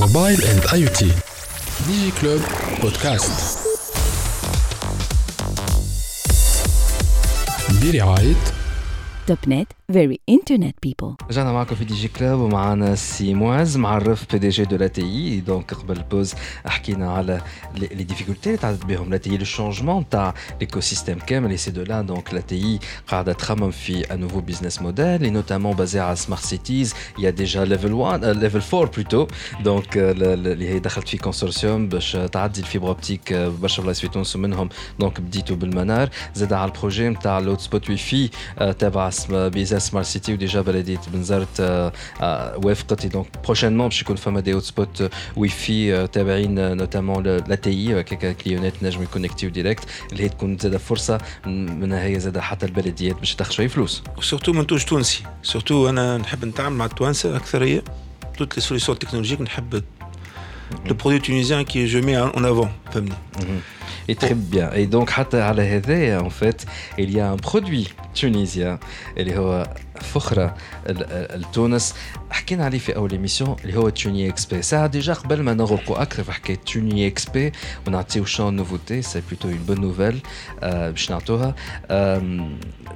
[0.00, 1.31] موبايل إند اي
[1.86, 2.42] DigiClub
[2.80, 3.58] Podcast.
[7.80, 8.52] Billy Wright.
[9.26, 14.39] Topnet very internet people رجعنا معكم في دي جي كلاب ومعنا سي معز معرف بي
[14.39, 16.33] دي جي دو لا تي اي دونك قبل البوز
[16.65, 17.41] حكينا على
[17.75, 21.57] لي ديفيكولتي اللي تعدت بهم لا تي اي لو شونجمون تاع ليكو سيستيم كامل اي
[21.57, 25.29] سي دو لا دونك لا تي اي قاعده تخمم في ان نوفو بيزنس موديل اي
[25.29, 29.27] نوتامون بازي على سمارت سيتيز يا ديجا ليفل 1 ليفل 4 بلوتو
[29.63, 34.69] دونك اللي هي دخلت في كونسورسيوم باش تعدي الفيبر اوبتيك برشا بلايص في تونس ومنهم
[34.99, 38.29] دونك بديتو بالمنار زاد على البروجي نتاع لوت سبوت وي في
[38.79, 41.60] تابع بيزا سمارت سيتي وديجا بلديه بنزرت
[42.64, 47.70] وافقت دونك بروشينمون باش يكون فما دي هوت سبوت واي في تابعين نوتامون لا تي
[47.70, 52.66] اي هكاك كليونات نجم يكونكتيو ديريكت اللي هي تكون زاد فرصه منها هي زاد حتى
[52.66, 57.84] البلديات باش تاخذ شوية فلوس وسورتو منتوج تونسي سورتو أنا نحب نتعامل مع التوانسه اكثريه
[58.38, 59.82] توت لي سوليسيون تكنولوجيك نحب
[60.86, 62.70] le produit tunisien que je mets en avant.
[62.94, 63.08] Mhm.
[64.08, 64.70] Et très bien.
[64.72, 66.66] Et donc, en fait,
[66.98, 68.78] il y a un produit tunisien.
[69.16, 69.24] Et
[70.02, 70.54] هو فخرة
[70.86, 71.94] التونس.
[72.30, 76.02] حكينا عليه في أول ايميسيون اللي هو توني إكس بي ساعه ديجا قبل ما نغرقوا
[76.02, 77.52] أكثر في حكاية توني إكس بي
[77.86, 80.20] ونعطيو شون نوفوتي سي بلوتو اون بون نوفيل
[80.62, 81.54] باش نعطوها.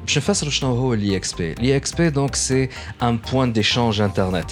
[0.00, 2.68] باش نفسروا شنو هو الاي إكس بي الاي دونك سي
[3.02, 4.50] ان بوان ديشانج انترنت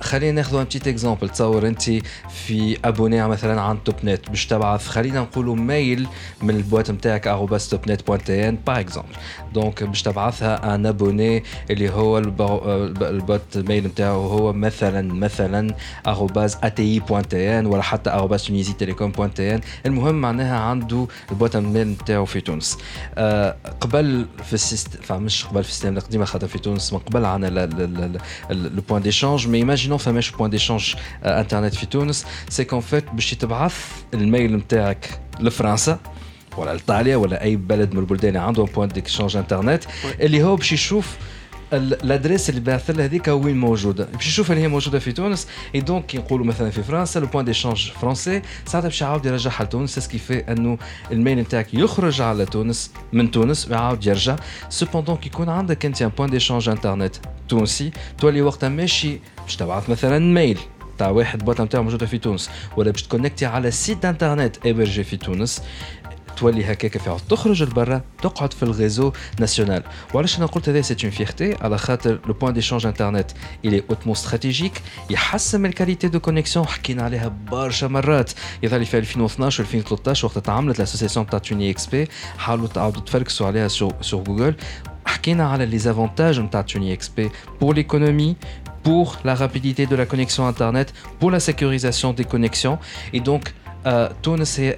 [0.00, 1.82] خلينا ناخذوا ان بتيت اكزومبل تصور أنت
[2.30, 6.08] في ابوني مثلا عن توب نت باش تبعث خلينا نقولوا ميل
[6.42, 9.14] من البوات نتاعك topnet.tn باغ اكزومبل
[9.54, 12.62] دونك باش تبعثها ان ابوني اللي هو البو-
[13.02, 15.74] البوت ميل نتاعو هو مثلا مثلا
[16.06, 22.78] @ati.tn ولا حتى @tunisia.telecom.tn المهم معناها عنده البوت ميل نتاعو في تونس.
[23.14, 27.24] آه، قبل في السيستم enfin مش قبل في السيستم القديم خاطر في تونس من قبل
[27.24, 27.66] عندنا
[28.50, 32.26] لو بوان ديشانج مي ايماجينون فماش بوان ديشانج انترنت في تونس.
[32.48, 33.76] سي كون فيت باش تبعث
[34.14, 35.98] الميل نتاعك لفرنسا
[36.58, 39.84] ولا إيطاليا ولا أي بلد من البلدان اللي عندهم بوان ديشانج انترنت
[40.20, 41.16] اللي هو باش يشوف
[41.72, 44.08] ال- الأدريس اللي بعث لها هذيك وين موجودة.
[44.12, 45.48] باش يشوف هل هي موجودة في تونس.
[45.74, 49.64] اي دونك كي نقولوا مثلا في فرنسا لو بوان ديشانج فرونسي ساعتها باش يعاود يرجعها
[49.64, 50.78] لتونس سكي في أنه
[51.12, 54.36] الميل نتاعك يخرج على تونس من تونس ويعاود يرجع.
[54.68, 57.16] سوبوندون كي يكون عندك أنت ان بوان ديشانج انترنت
[57.48, 57.90] تونسي.
[58.18, 60.58] تولي وقتها ماشي باش تبعث مثلا ميل
[60.98, 65.16] تاع واحد بوطة نتاعو موجودة في تونس ولا باش تكونكتي على سيت انترنت ايبرجي في
[65.16, 65.62] تونس.
[66.37, 70.95] تولي هكاك في عود تخرج لبرا تقعد في الريزو ناسيونال وعلاش انا قلت هذا سي
[71.03, 73.31] اون فيرتي على خاطر لو بوان ديشانج انترنت
[73.65, 78.31] الي اوتمون استراتيجيك يحسن من الكاليتي دو كونيكسيون حكينا عليها برشا مرات
[78.63, 83.01] يظهر لي في 2012 و 2013 وقت تعاملت لاسوسيسيون تاع توني اكس بي حاولوا تعاودوا
[83.01, 84.55] تفركسوا عليها سور سور جوجل
[85.05, 87.29] حكينا على لي زافونتاج نتاع توني اكس بي
[87.61, 88.35] بور ليكونومي
[88.85, 90.87] pour la rapidité de la connexion internet
[91.19, 92.77] pour la sécurisation des connexions
[93.13, 93.43] et donc
[93.85, 94.75] آه، تونس هي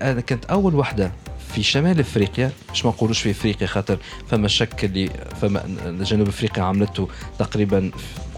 [1.51, 5.11] آه، في شمال إفريقيا مش ما نقولوش في إفريقيا خاطر فما شك اللي
[5.41, 5.63] فما
[6.05, 7.09] جنوب إفريقيا عملته
[7.39, 7.91] تقريبا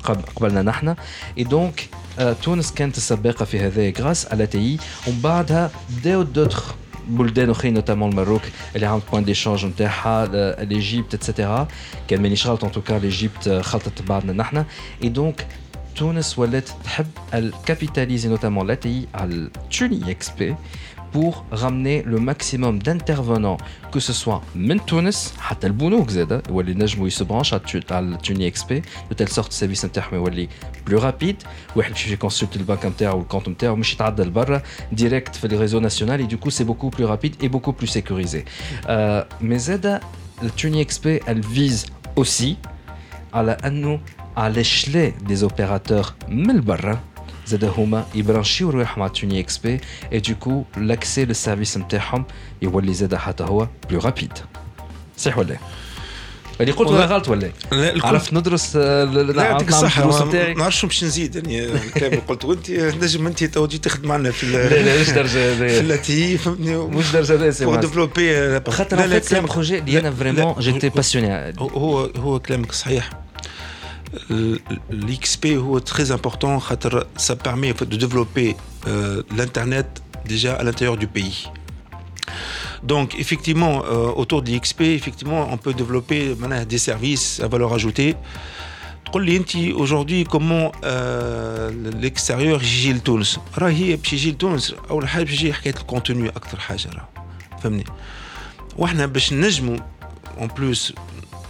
[0.05, 0.95] قبل قبلنا نحن.
[1.39, 6.63] اي دونك آه، تونس كانت السباقة في هذا غراس على تي ومن بعدها بداو دوتر
[7.09, 8.43] بلدان أخرين نوتامون المروك
[8.77, 10.27] اللي عملت بوان ديشانج نتاعها
[10.65, 11.69] ليجيبت اتسيتيرا
[12.09, 14.65] كان مانيش غلط ان توكا ليجيبت خلطت بعضنا نحن.
[15.03, 15.47] اي دونك
[15.97, 20.57] تونس ولات تحب الكابيتاليزي نوتامون لا تي على توني إكس بي
[21.14, 23.58] pour ramener le maximum d'intervenants,
[23.94, 28.48] que ce soit من تونس حتى البنوك زاده يولي نجموا يسبرانش على التو- على التوني
[28.48, 30.48] اكس بي دو تيل سورت السيرفيس نتاعهم يولي
[30.88, 31.36] بلو رابيد
[31.76, 36.28] واحد باش يكونسلت البنك نتاعو والكونت نتاعو مش يتعدى لبرا ديريكت في لي ريزو ناسيونال
[36.28, 38.46] et du coup c'est beaucoup plus rapide et beaucoup plus sécurisé.
[38.90, 40.02] Euh, mais زاده
[40.44, 41.86] التوني اكس بي elle vise
[42.20, 42.48] aussi
[43.34, 44.00] على انه
[44.38, 47.00] على l'échelle des opérateurs من البرا
[47.53, 49.81] زاد هما يبرانشيو رواحهم على توني إكس بي
[50.13, 52.25] اي دو كو لاكسي للسيرفيس نتاعهم
[52.63, 54.33] يولي زاد حتى هو بلو رابيد
[55.19, 55.57] صح ولا
[56.61, 61.05] اللي قلت ولا غلط ولا لا؟ عرفت ندرس آه، لا يعطيك الصحة ما نعرفش باش
[61.05, 65.01] نزيد يعني الكلام اللي قلته انت نجم انت تو تجي تخدم معنا في لا لا
[65.01, 67.77] مش درجة في التي فهمتني؟ مش درجة هذايا بور.
[67.81, 73.11] ديفلوبي خاطر لا لا كلامك- بروجي اللي أنا فريمون جيتي باسيوني هو هو كلامك صحيح.
[74.92, 78.56] l'exp هو très important خاطر ça permet en fait, de développer
[78.88, 81.48] euh, l'internet déjà à l'intérieur du pays
[82.84, 87.74] donc effectivement euh, autour de l'XP effectivement on peut développer maintenant des services à valeur
[87.74, 88.16] ajoutée
[89.06, 91.72] تقول لي انت aujourd'hui comment euh,
[92.02, 96.60] l'extérieur يجي لتونس راه هي باش يجي لتونس اول حاجه باش يجي حكايه الكونتوني اكثر
[96.60, 97.10] حاجه راه
[97.62, 97.84] فهمني
[98.78, 99.78] واحنا باش نجموا
[100.38, 100.94] اون بلوس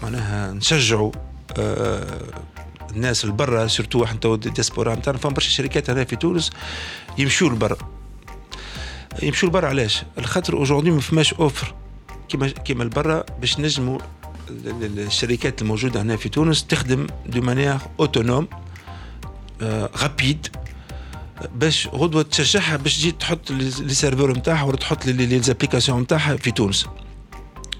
[0.03, 1.11] معناها نشجعوا
[1.57, 2.21] آه
[2.96, 6.50] الناس البرا سورتو إحنا تو الديسبورا نتاعنا فما برشا شركات هنا في تونس
[7.18, 7.76] يمشوا لبرا
[9.22, 11.74] يمشوا لبرا علاش؟ الخاطر اورجوردي ما فماش اوفر
[12.28, 13.98] كيما كيما البرا باش نجموا
[14.50, 18.48] ال- ال- الشركات الموجودة هنا في تونس تخدم دو مانيير اوتونوم
[20.02, 20.46] رابيد
[21.54, 26.50] باش غدوة تشجعها باش تجي تحط لي سيرفور نتاعها ولا تحط لي زابليكاسيون نتاعها في
[26.50, 26.86] تونس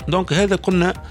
[0.09, 1.03] دونك هذا قلنا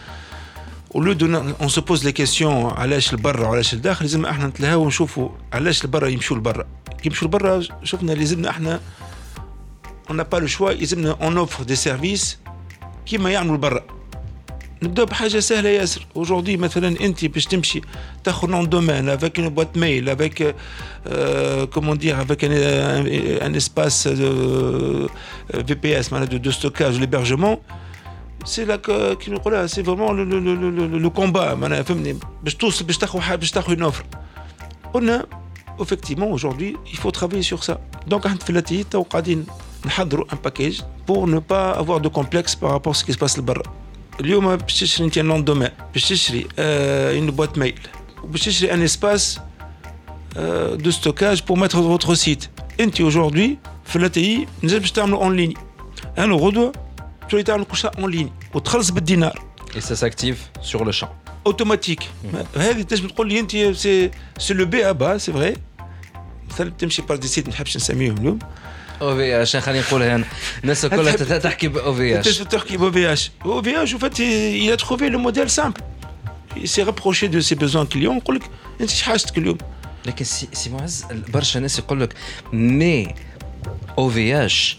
[0.90, 1.26] ولو دو
[1.60, 6.08] اون سو بوز لي كيسيون علاش لبرا وعلاش لداخل لازم احنا نتلهاو ونشوفوا علاش لبرا
[6.08, 6.64] يمشوا لبرا
[7.02, 8.80] كي يمشوا لبرا شفنا لازمنا احنا
[10.10, 12.36] on n'a pas le choix يلزمنا on offre des services
[13.06, 13.84] كيما يعملوا برا
[14.82, 17.80] نبداو بحاجه سهله ياسر aujourd'hui مثلا انت باش تمشي
[18.24, 23.54] تاخذ نون دومين avec une boîte mail avec euh, comment dire avec un, un, un
[23.54, 25.08] espace de
[25.54, 27.60] VPS معناها de, de stockage l'hébergement
[28.44, 28.76] سي لا
[29.14, 32.98] كي نقولها سي فريمون لو لو لو لو لو كومبا معناها فهمني باش توصل باش
[32.98, 34.04] تاخذ حاجه باش تاخذ نوفر
[34.94, 35.26] قلنا
[35.82, 37.74] effectivement aujourd'hui il faut travailler sur ça
[38.10, 39.46] donc احنا في التي تو قاعدين
[39.86, 43.18] نحضروا ان باكيج pour ne pas avoir de complexe par rapport à ce qui se
[43.18, 43.62] passe لبرا
[44.20, 47.78] اليوم باش تشري انت نون دومين باش تشري اون بوات ميل
[48.24, 49.40] وباش تشري ان اسباس
[50.72, 52.48] دو ستوكاج بور ميتر فوتر سيت
[52.80, 53.50] انت aujourd'hui
[53.84, 55.54] في التي نجم باش تعملوا اون ليني
[56.18, 56.72] انا غدوه
[57.30, 61.08] تولي تعمل كل شيء اون ليني وتخلص بالدينار Et ça s'active sur le champ.
[61.46, 62.00] اوتوماتيك
[62.56, 65.54] هذه تنجم تقول لي انت سي سي لو بي ابا سي فري
[66.50, 68.38] مثلا تمشي بار دي سيت ما نحبش نسميهم اليوم
[69.02, 70.24] او في عشان خلينا نقولها هنا
[70.62, 73.94] الناس كلها تحب- تحكي باو في اش تنجم تحكي او في اش او في اش
[73.94, 75.80] وفات il a trouvé le modèle simple
[76.56, 78.42] il s'est rapproché de ses besoins clients يقول لك
[78.80, 79.58] انت ايش حاجتك اليوم
[80.06, 82.14] لكن سي, سي معز برشا ناس يقول لك
[82.52, 83.14] مي
[83.98, 84.78] او في اش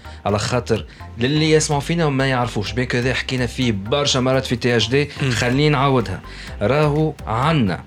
[0.25, 0.85] على خاطر
[1.17, 2.71] للي يسمعوا فينا وما يعرفوش.
[2.71, 6.21] بين كذا حكينا فيه برشا مرات في تي اش دي خليني نعاودها.
[6.61, 7.83] راهو عنا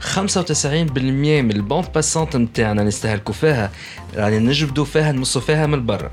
[0.00, 0.18] 95%
[0.98, 3.70] من البوند باسونت نتاعنا نستهلكوا فيها
[4.14, 6.10] يعني نجبدوا فيها نمصوا فيها من برا.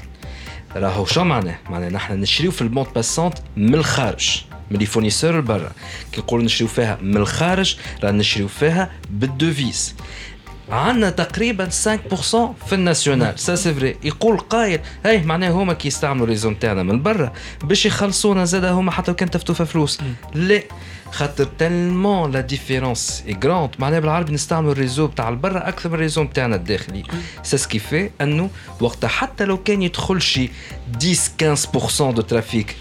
[0.76, 5.72] راهو شو معناه؟ معناه نحن نشريو في البوند باسونت من الخارج من لي فورنيسور برا.
[6.11, 9.95] كي نقولوا نشريو فيها من الخارج راه نشريو فيها بالدوفيز.
[10.70, 11.70] عندنا تقريبا 5%
[12.66, 13.39] في الناسيونال.
[13.39, 17.34] سا سي فري يقول قايل هاي معناها هما كي يستعملوا ريزو نتاعنا من برا
[17.64, 19.99] باش يخلصونا زاد هما حتى لو كان تفتوا في فلوس.
[20.34, 20.64] لا.
[21.11, 26.24] خاطر تالمون لا ديفيرونس اي غراند معناها بالعربي نستعملوا الريزو بتاع البرا أكثر من الريزو
[26.24, 27.03] نتاعنا الداخلي.
[27.43, 28.49] سا سكي في أنه
[28.82, 30.49] وقتها حتى لو كان يدخل شي
[31.39, 32.76] 10 15% دو ترافيك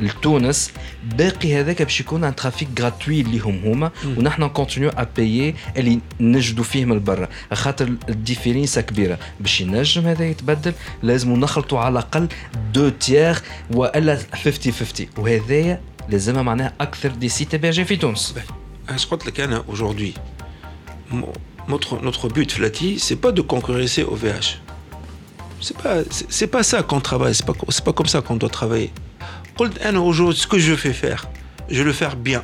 [0.00, 0.70] لتونس
[1.16, 6.00] باقي هذاك باش يكون ان ترافيك غراتوي اللي هم هما ونحن كونتينيو ا بايي اللي
[6.20, 10.72] نجدوا فيه من برا خاطر الديفيرينسا كبيره باش ينجم هذا يتبدل
[11.02, 12.28] لازم نخلطوا على الاقل
[12.72, 13.38] دو تيير
[13.70, 18.34] والا 50 50 وهذايا لازمها معناها اكثر دي سيت hébergés في تونس
[18.96, 20.14] Je crois que le aujourd'hui,
[21.10, 21.32] mo-
[21.68, 24.48] notre, notre but, Flati, c'est pas de concurrencer au VH.
[25.66, 28.18] C'est pas, c'est c'est pas ça qu'on travaille, c'est pas, co- c'est pas comme ça
[28.26, 28.90] qu'on doit travailler.
[29.56, 31.26] قلت أنا aujourd'hui, ce que je fais faire,
[31.70, 32.42] je le faire bien.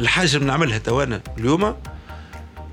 [0.00, 1.74] الحاجة اللي نعملها توانا اليوم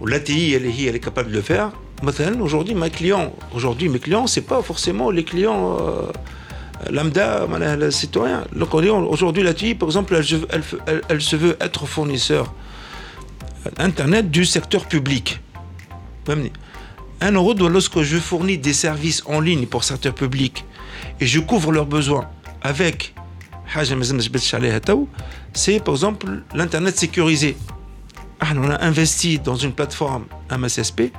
[0.02, 1.72] والتي هي اللي هي اللي capable de le faire.
[2.04, 6.12] مثلا aujourd'hui mes clients, aujourd'hui mes clients, c'est pas forcément les clients euh,
[6.92, 8.44] lambda, معناها le citoyen.
[8.56, 11.86] Le client, aujourd'hui la TI, par exemple, elle, se- elle, elle- elle se veut être
[11.88, 12.54] fournisseur
[13.80, 15.40] Internet du secteur public.
[16.28, 16.52] فهمني
[17.22, 20.66] Un euro, doit- lorsque je fournis des services en ligne pour secteur public
[21.20, 22.28] et je couvre leurs besoins
[22.64, 23.14] avec
[23.68, 25.08] حاجة ما زلنا جبتش عليها تو,
[25.54, 27.58] c'est par exemple l'internet sécurisé.
[28.40, 31.12] Ah, on a investi dans une plateforme MSSP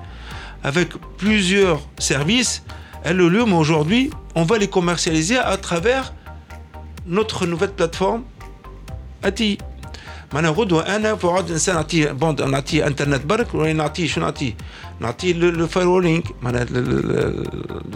[0.63, 2.63] avec plusieurs services.
[3.05, 6.15] Et le lieu, mais aujourd'hui, on va les commercialiser à travers
[7.07, 8.23] notre nouvelle plateforme
[9.23, 9.59] ATI.
[10.34, 14.54] معناها غدوه أنا بقعد إنسان نعطيه بوند نعطيه انترنت برك ولا نعطيه شو نعطيه؟
[15.00, 16.68] نعطيه الفاير وولينج معناها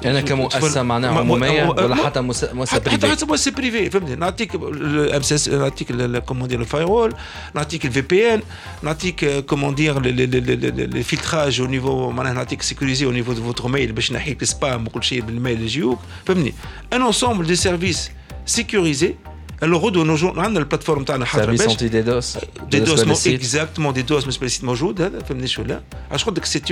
[0.05, 4.15] أنا كمؤسسة معناها عمومية ولا حتى مؤسسه مؤسسة حتى حتى بريفي حتى مؤسسة بريفي فهمتني؟
[4.15, 7.13] نعطيك الام سي اس نعطيك كومون دير الفاير وول
[7.55, 8.41] نعطيك الفي بي ان
[8.81, 14.11] نعطيك كومون دير الفلتراج أو نيفو معناها نعطيك سيكوريزي أو نيفو دو فوتر ميل باش
[14.11, 16.53] نحيك السبام وكل شيء بالميل اللي يجيوك فهمتني؟
[16.93, 18.11] ان انسومبل دي سيرفيس
[18.45, 19.15] سيكوريزي
[19.62, 22.38] الوغ غدوه نجو عندنا البلاتفورم تاعنا حاضره سيرفيس باش انتي ديدوس
[22.70, 26.24] دي دوس مو سيت اكزاكتومون دي دوس بالنسبه للسيت موجود هذا فهمني شو لا علاش
[26.24, 26.62] قلت لك سي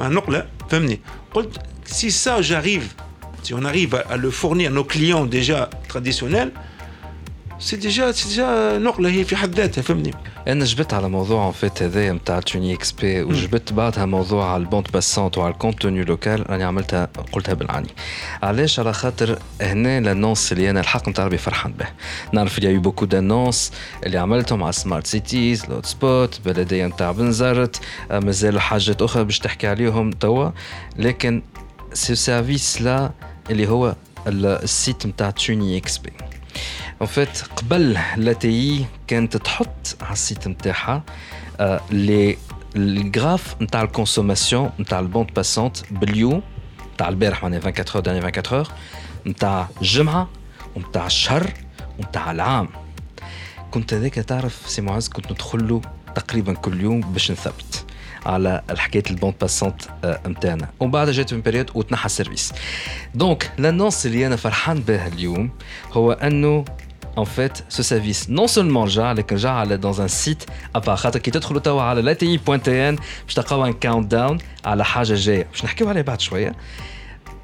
[0.00, 1.00] اون نقله فهمني
[1.34, 2.94] قلت سي سا جاريف
[3.46, 6.52] si on arrive à, à le fournir à nos clients déjà traditionnels
[7.67, 8.49] C'est déjà c'est déjà
[8.79, 10.11] نقلة هي في حد ذاتها فهمني؟
[10.47, 14.87] أنا جبت على موضوع فات هذايا نتاع توني إكس بي وجبت بعدها موضوع على البوند
[14.93, 17.87] باسونت وعلى الكونتوني لوكال راني عملتها قلتها بالعني.
[18.43, 21.85] علاش؟ على خاطر هنا لانونس اللي أنا الحق نتاع ربي فرحان به.
[22.33, 23.71] نعرف اللي يو بوكو دانونس
[24.05, 27.79] اللي عملتهم على سمارت سيتيز لوت سبوت بلدية نتاع بنزرت
[28.11, 30.49] آه، مازالوا حاجات أخرى باش تحكي عليهم توا.
[30.97, 31.41] لكن
[31.93, 33.11] سي سيرفيس لا
[33.49, 33.95] اللي هو
[34.27, 36.11] ال- السيت نتاع توني إكس بي
[37.01, 41.03] ان فيت قبل لا تي كانت تحط على السيت نتاعها
[41.59, 42.37] آه، لي
[42.75, 46.41] الجراف نتاع الكونسوماسيون نتاع البوند باسونت باليوم
[46.93, 48.67] نتاع البارح معناها 24 اور داني 24 اور
[49.27, 50.29] نتاع الجمعة
[50.75, 51.53] ونتاع الشهر
[51.99, 52.69] ونتاع العام.
[53.71, 55.81] كنت هذاك تعرف سي معز كنت ندخل له
[56.15, 57.85] تقريبا كل يوم باش نثبت
[58.25, 60.69] على الحكاية البوند باسونت نتاعنا.
[60.79, 62.53] ومن بعد جات من بيريود وتنحى السيرفيس.
[63.15, 65.49] دونك لانونس اللي أنا فرحان بها اليوم
[65.91, 66.65] هو أنه
[67.18, 71.18] ان فيت سو سيرفيس نون سولمون رجع لكن رجع على دون ان سيت ابا خاطر
[71.18, 74.84] كي تدخلوا توا على لا تي بوان تي ان باش تلقاو ان كاونت داون على
[74.84, 76.54] حاجه جايه باش نحكيو عليها بعد شويه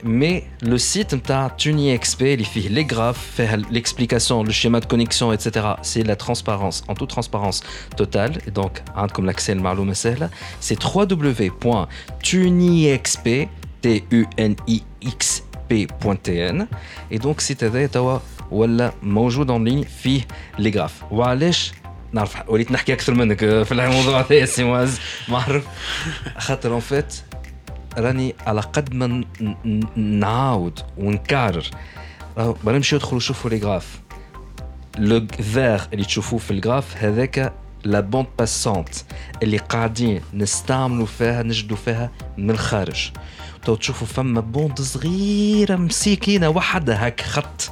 [0.04, 4.86] mais le site نتاع Tuni XP اللي فيه les graphes فيها l'explication le schéma de
[4.86, 5.46] connexion etc
[5.82, 7.60] c'est la transparence en toute transparence
[7.96, 10.30] totale et donc عندكم l'accès المعلومة سهلة
[10.60, 11.58] c'est www.tunixp
[13.82, 16.66] t u n i x p.tn
[17.10, 18.18] et donc site هذايا توا
[18.51, 20.27] ولا موجود en ligne فيه
[20.57, 21.71] les graphes وعلاش؟
[22.13, 24.99] نعرف وليت نحكي أكثر منك في الموضوع هذا سي معز.
[25.29, 25.63] معروف.
[26.37, 27.21] خاطر ان فيت
[27.97, 29.23] راني على قد ما
[29.95, 31.65] نعاود ونكرر.
[32.37, 33.99] راهو بنمشيو ندخلوا نشوفوا لي غراف.
[34.97, 38.89] لو فير اللي تشوفوه في الغراف هذاك لا بوند باسونت
[39.43, 43.11] اللي قاعدين نستعملوا فيها نجدوا فيها من الخارج
[43.65, 47.71] تو تشوفوا فما بوند صغيرة مسيكينه وحدها هاك خط.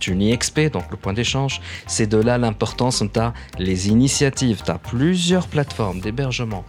[0.00, 6.00] TuniXP, donc le point d'échange, c'est de là l'importance نتاع les initiatives تاع plusieurs plateformes
[6.00, 6.62] d'hébergement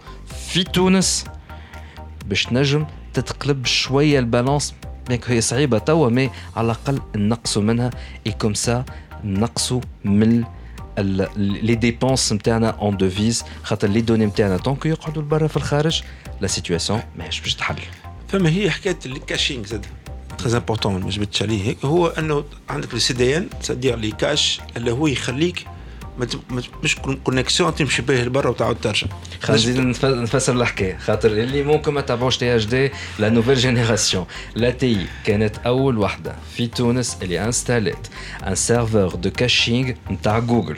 [0.48, 1.24] في تونس
[2.26, 4.74] باش تنجم تتقلب شويه البالانس
[5.10, 7.90] ميك هي صعيبه توا مي على الاقل نقصوا منها
[8.26, 8.84] اي كوم سا
[9.24, 10.44] نقصوا من
[11.36, 16.02] لي ديبونس نتاعنا اون دوفيز خاطر لي دوني نتاعنا طونكو يقعدوا لبرا في الخارج
[16.40, 17.76] لا سيتوياسيون ماهيش باش تحل
[18.28, 19.86] فما هي حكايه الكاشينغ زاد
[20.41, 24.61] تري امبورتون ما جبتش عليه هيك هو أنه عندك السي دي ان سادير لي كاش
[24.77, 25.65] اللي هو يخليك
[26.83, 29.07] مش كونيكسيون تمشي به لبرا وتعاود ترجع.
[29.41, 34.25] خلينا نف- نفسر الحكاية خاطر اللي ممكن ما تابعوش تي اش دي لا نوفيل جينيراسيون
[34.55, 38.09] لا تي كانت أول وحده في تونس اللي انستالت
[38.47, 40.77] ان سيرفور دو كاشينغ نتاع جوجل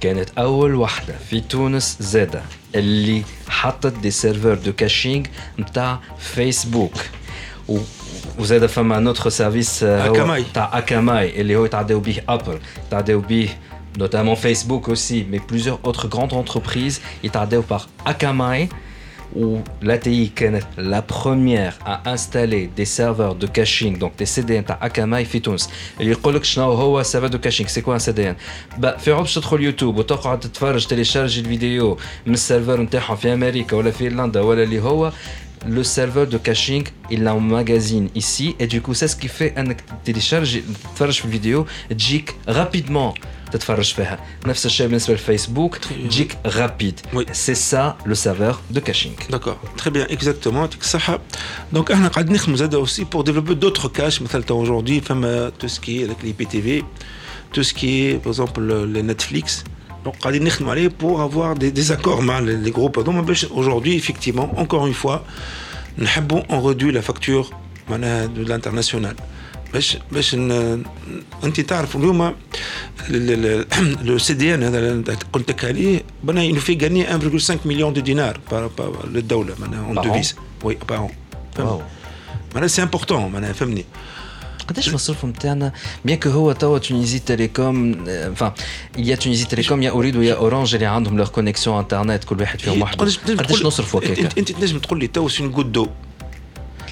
[0.00, 2.42] كانت أول وحده في تونس زادة
[2.74, 5.24] اللي حطت دي سيرفور دو كاشينغ
[5.58, 6.94] نتاع فيسبوك
[8.39, 10.45] و وزاد فما نوتر سيرفيس أكاماي.
[10.53, 13.49] تاع اكاماي اللي هو يتعداو به ابل يتعداو به
[13.99, 18.69] notamment Facebook aussi, mais plusieurs autres grandes entreprises يتعداو par Akamai
[19.35, 24.79] où l'ATI كانت la première à installer des serveurs de caching donc des CDN تاع
[24.89, 28.35] Akamai في تونس اللي يقول لك شنو هو serveur de caching c'est quoi un CDN
[28.81, 33.77] bah في عوض باش تدخل يوتيوب وتقعد تتفرج تيليشارج الفيديو من السيرفر نتاعهم في امريكا
[33.77, 35.11] ولا في ايرلندا ولا اللي هو
[35.65, 39.83] le serveur de caching il emmagasine ici et du coup c'est ce qui fait انك
[40.05, 40.57] télécharge
[40.93, 43.13] تتفرج في الفيديو تجيك rapidement
[43.51, 47.31] تتفرج فيها نفس الشيء بالنسبه للفيسبوك تجيك رابيد Oui.
[47.31, 51.19] سي سا لو سيرفور دو كاشينغ داكور تري بيان اكزاكتومون يعطيك الصحة
[51.73, 55.67] دونك احنا قاعد نخدموا زاد اوسي بور ديفلوبي دوتر كاش مثلا تو اجوردي فما تو
[55.67, 56.83] سكي avec لي بي تي في
[57.53, 59.70] تو سكي باغ اكزومبل لي نتفليكس دونك قاعدين
[60.25, 65.05] نخدموا عليه بور افوار دي ديزاكور مع لي جروب هذوما باش اجوردي effectivement encore une
[65.05, 65.17] fois
[65.99, 67.47] نحبوا اون ريدوي لا فاكتور
[67.89, 69.15] معناها دو لانترناسيونال
[69.73, 70.83] باش باش ن-
[71.43, 72.33] انت تعرف اليوم
[74.01, 77.05] لو سي دي ان هذا اللي قلت لك عليه بنا ينو في غاني
[77.39, 81.09] 1.5 مليون دو دينار بار- بار- للدوله معناها اون Par an دوفيس وي بارون
[81.59, 81.81] واو
[82.53, 83.85] معناها سي امبورتون معناها فهمني
[84.68, 85.72] قداش المصروف نتاعنا
[86.04, 88.04] بيان كو هو توا تونيزي تيليكوم
[88.34, 88.52] فان
[88.98, 92.82] يا تونيزي تيليكوم يا اوريد ويا اورانج اللي عندهم لور كونيكسيون انترنت كل واحد فيهم
[92.82, 93.04] وحده.
[93.06, 95.88] تنجم قداش نصرفوا هكاك؟ انت تنجم تقول لي تو سي غوت دو.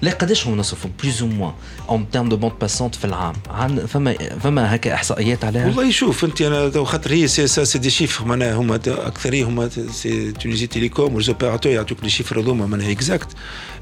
[0.02, 1.54] لا قداش هم نصرفوا بلوز او موان
[1.90, 6.26] اون تيرم دو بوند باسونت في العام عن فما فما هكا احصائيات عليها والله شوف
[6.26, 9.70] انت انا تو خاطر هي سي سا سي دي شيفر معناها هما تا- اكثريه هما
[9.92, 13.28] سي تونيزي تيليكوم وليزوبيراتور يعطوك لي شيفر هذوما معناها اكزاكت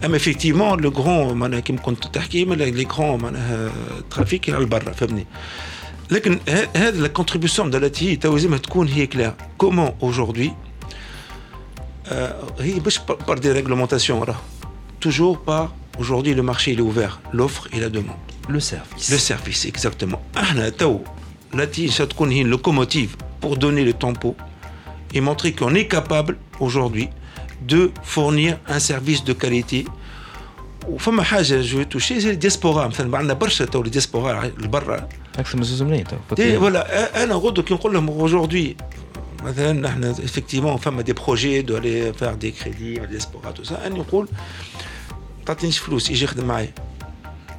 [0.06, 3.72] اما افيكتيفمون لو غرون معناها كيما كنت تحكي معناها لي غرون معناها
[4.12, 5.26] ترافيك على برا فهمني
[6.12, 10.52] لكن ه- هذا لا كونتريبيسيون دو تي تو لازمها تكون هي كلير كومون اجوردي
[12.60, 14.36] هي باش بار دي ريغلومونتاسيون راه
[15.00, 19.18] toujours par aujourd'hui le marché il est ouvert l'offre et la demande لو سيرفيس Le
[19.18, 20.18] service, exactement.
[20.38, 21.00] احنا تو
[21.54, 23.16] لاتي ستكون هي لوكوموتيف
[23.46, 24.36] pour donner le tempo
[25.14, 27.10] et montrer qu'on est capable aujourd'hui
[27.68, 29.86] de fournir un service de qualité
[30.88, 35.82] وفما حاجه جو توشي زي الديسبورا مثلا عندنا برشا تو الديسبورا لبرا اكثر من زوز
[35.82, 38.84] ملايين دي تو فوالا انا غدو كي نقول لهم aujourd'hui
[39.44, 43.96] مثلا نحن effectivement فما دي بروجي دو aller faire des crédits الديسبورا تو سا انا
[43.96, 44.28] نقول
[45.55, 46.73] تعطينيش فلوس يجي يخدم معايا.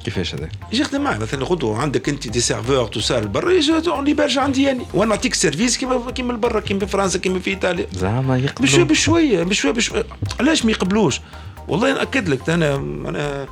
[0.04, 3.72] كيفاش هذا؟ يجي يخدم معي مثلا غدوه عندك أنت دي سيرفور تو سال برا يجي
[3.72, 7.50] اون ليبرج عندي يعني وأنا نعطيك سيرفيس كيما كيما برا كيما في فرنسا كيما في
[7.50, 7.86] إيطاليا.
[7.92, 10.04] زعما بشويه يقبلوا بشويه بشويه بشويه
[10.40, 11.20] علاش ما يقبلوش؟
[11.68, 13.46] والله ناكد لك أنا أنا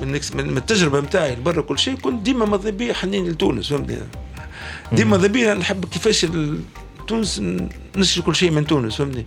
[0.00, 3.98] من, من التجربة نتاعي برا كل شيء كنت ديما ماذا بيا حنين لتونس فهمتني؟
[4.92, 6.26] ديما ماذا بيا نحب كيفاش
[7.08, 7.42] تونس
[7.96, 9.26] نشري كل شيء من تونس فهمتني؟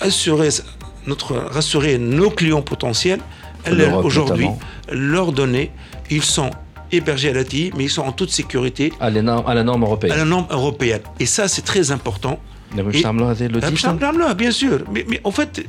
[0.00, 0.48] assurer
[1.06, 3.20] notre, rassurer nos clients potentiels.
[4.02, 4.48] Aujourd'hui,
[4.90, 5.70] leurs données,
[6.10, 6.50] ils sont
[6.92, 8.92] hébergés à la TI, mais ils sont en toute sécurité.
[9.00, 10.12] À la norme, à la norme européenne.
[10.12, 11.02] À la norme européenne.
[11.18, 12.38] Et ça, c'est très important.
[12.76, 12.82] Et,
[14.34, 14.78] bien sûr.
[14.92, 15.66] Mais, mais en fait,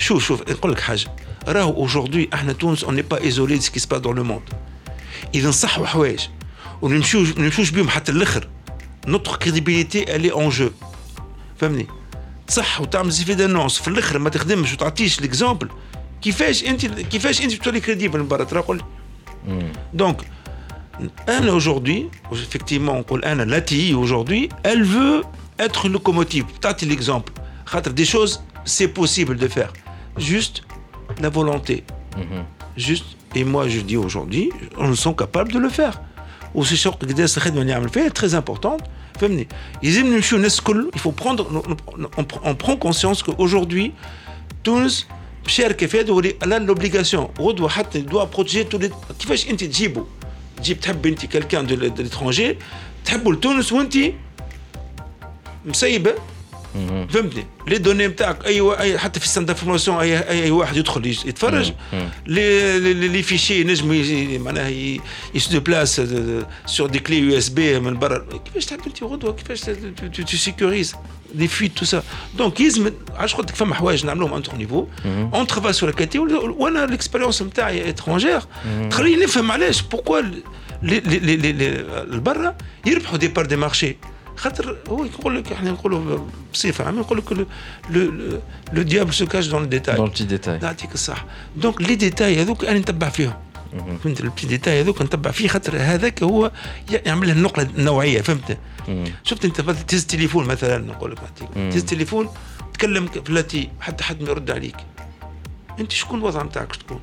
[0.00, 1.10] شوف شوف نقول لك حاجه
[1.48, 4.22] راهو aujourd'hui احنا تونس on n'est pas isolé de ce qui se passe dans le
[4.22, 4.54] monde
[5.34, 6.20] اذا نصحوا حوايج
[6.82, 8.48] ونمشيوش نمشيوش بهم حتى الاخر
[9.08, 10.72] notre crédibilité elle est en jeu
[11.58, 11.86] فهمني
[12.46, 15.68] تصح وتعمل زي في دانونس في الاخر ما تخدمش وتعطيش ليكزامبل
[16.22, 18.82] كيفاش انت كيفاش انت تولي كريديبل من برا ترى قول
[19.94, 20.16] دونك
[21.28, 25.24] انا aujourd'hui effectivement نقول انا لا تي aujourd'hui elle veut
[25.62, 29.72] être locomotive تعطي l'exemple خاطر des choses c'est possible de faire
[30.18, 30.62] juste
[31.22, 31.84] la volonté
[32.76, 33.04] juste
[33.36, 35.96] et moi je dis aujourd'hui on sont capables de le faire
[36.54, 38.84] وسي شوق قداش الخدمه اللي يعمل فيها très importante
[39.81, 41.49] Il faut prendre,
[42.77, 43.93] conscience qu'aujourd'hui,
[44.63, 45.07] Tunis,
[45.47, 46.09] cher Kefed,
[46.41, 47.31] elle a l'obligation.
[47.93, 48.89] Elle doit protéger tous les.
[48.89, 49.69] Qu'est-ce que tu
[51.15, 52.57] tu quelqu'un de l'étranger,
[53.03, 53.19] tu as
[57.10, 61.72] فهمتني لي دوني نتاعك اي اي حتى في السنتر فورماسيون اي اي واحد يدخل يتفرج
[62.26, 64.04] لي لي فيشي نجم
[64.44, 64.68] معناها
[65.34, 66.02] يسو بلاس
[66.66, 69.60] سور دي كلي يو اس بي من برا كيفاش تحب انت غدوه كيفاش
[70.12, 70.94] تو سيكوريز
[71.34, 72.02] دي فيت تو سا
[72.38, 76.86] دونك يلزم علاش قلت لك فما حوايج نعملوهم انتر نيفو اون ترافاي سور كاليتي وانا
[76.86, 78.40] ليكسبيريونس نتاعي اترونجير
[78.90, 80.20] تخليني نفهم علاش بوركوا
[80.82, 82.56] البرا
[82.86, 83.96] يربحوا دي بار دي مارشي
[84.35, 87.47] خاطر هو يقول لك إحنا نقولوا بصفة عامة يقول لك
[88.73, 91.25] لو ديابل سو كاش دون ديتاي دون بتي ديتاي يعطيك الصح.
[91.55, 93.33] دونك لي ديتاي هذوك أنا نتبع فيهم.
[94.03, 96.51] فهمت؟ البتي ديتاي هذوك نتبع فيه خاطر هذاك هو
[97.05, 98.57] يعمل النقله النوعيه فهمت؟
[99.23, 101.19] شفت أنت تهز تليفون مثلا نقول لك
[101.55, 102.29] تهز تليفون
[102.73, 104.75] تكلم فلاتي حتى حد ما يرد عليك.
[105.79, 106.99] أنت شكون الوضع نتاعك؟ تكون؟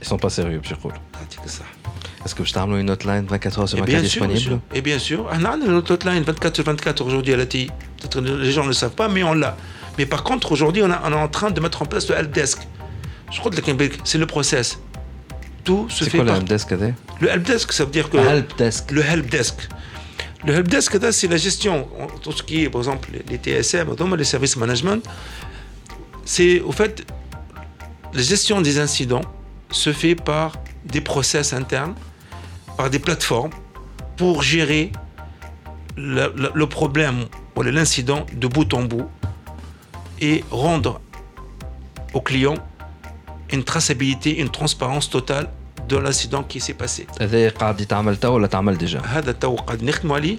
[0.00, 0.94] Ils sont pas sérieux, je crois.
[1.14, 1.18] Ah,
[2.24, 4.98] Est-ce que je t'amène une hotline 24 h sur eh 24 disponible Et eh bien
[4.98, 7.70] sûr, ah, on a notre hotline 24 sur 24 aujourd'hui à la TI.
[8.22, 9.56] Les gens ne le savent pas, mais on l'a.
[9.98, 12.66] Mais par contre, aujourd'hui, on, est en train de mettre en place le helpdesk.
[13.30, 13.58] Je crois que
[14.04, 14.80] c'est le process.
[15.64, 16.10] Tout se fait.
[16.10, 16.70] C'est quoi le helpdesk
[17.20, 18.16] Le helpdesk, ça veut dire que.
[18.16, 18.90] Le helpdesk.
[18.90, 19.68] Le helpdesk.
[20.46, 21.86] Le helpdesk, c'est la gestion.
[22.22, 25.04] Tout ce qui est, par exemple, les TSM, les services management,
[26.24, 27.04] c'est au fait
[28.14, 29.20] la gestion des incidents
[29.71, 31.95] se fait par des process internes
[32.77, 33.51] par des plateformes
[34.17, 34.91] pour gérer
[35.97, 37.25] le, le, le problème
[37.55, 39.07] ou l'incident de bout en bout
[40.19, 40.99] et rendre
[42.13, 42.55] au client
[43.51, 45.49] une traçabilité, une transparence totale
[45.87, 47.07] de l'incident qui s'est passé.
[47.21, 50.37] هذا قاعد يتعمل تو ولا تعمل ديجا؟ هذا تو قاعد نخدموا عليه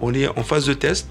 [0.00, 1.06] on est en phase de test.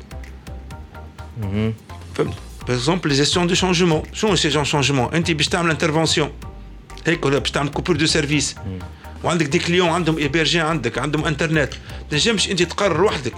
[2.67, 4.03] Par exemple, les gestions de changement.
[4.13, 6.31] شنو ces changement انت باش تعمل انترفونسيون
[7.05, 8.55] هيك ولا باش تعمل كوبور دو سيرفيس
[9.23, 11.69] وعندك دي كليون عندهم ايبرجي عندك عندهم انترنت
[12.09, 13.33] تنجمش انت تقرر وحدك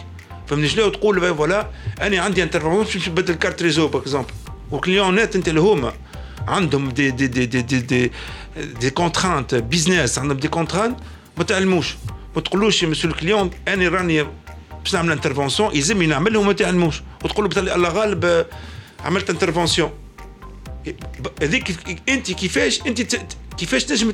[0.48, 1.68] فهمني شنو تقول فوالا
[2.02, 4.34] انا عندي انترفونسيون باش نبدل كارت ريزو باغ اكزومبل
[4.72, 5.94] وكليون نت انت اللي هما
[6.48, 8.12] عندهم دي دي دي دي دي دي,
[8.80, 11.00] دي كونترانت بيزنس عندهم دي كونترانت
[11.38, 11.96] ما تعلموش
[12.36, 14.24] ما تقولوش يا مسيو الكليون انا راني
[14.84, 18.46] باش نعمل انترفونسيون يلزمني نعملها وما تعلموش وتقول له الله غالب
[19.05, 19.91] عملت انترفونسيون
[21.43, 23.17] هذيك انت كيفاش انت
[23.59, 24.13] كيفاش تنجم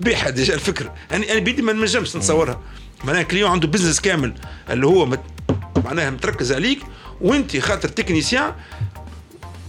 [0.00, 2.60] تبيعها ديجا الفكرة؟ يعني أنا بيدي ما نجمش نتصورها.
[3.04, 4.34] معناها كليون عنده بزنس كامل
[4.70, 5.20] اللي هو مت...
[5.84, 6.78] معناها متركز عليك
[7.20, 8.52] وانت خاطر تكنيسيان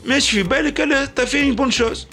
[0.06, 2.08] ماشي في بالك إلا تافي بون شوز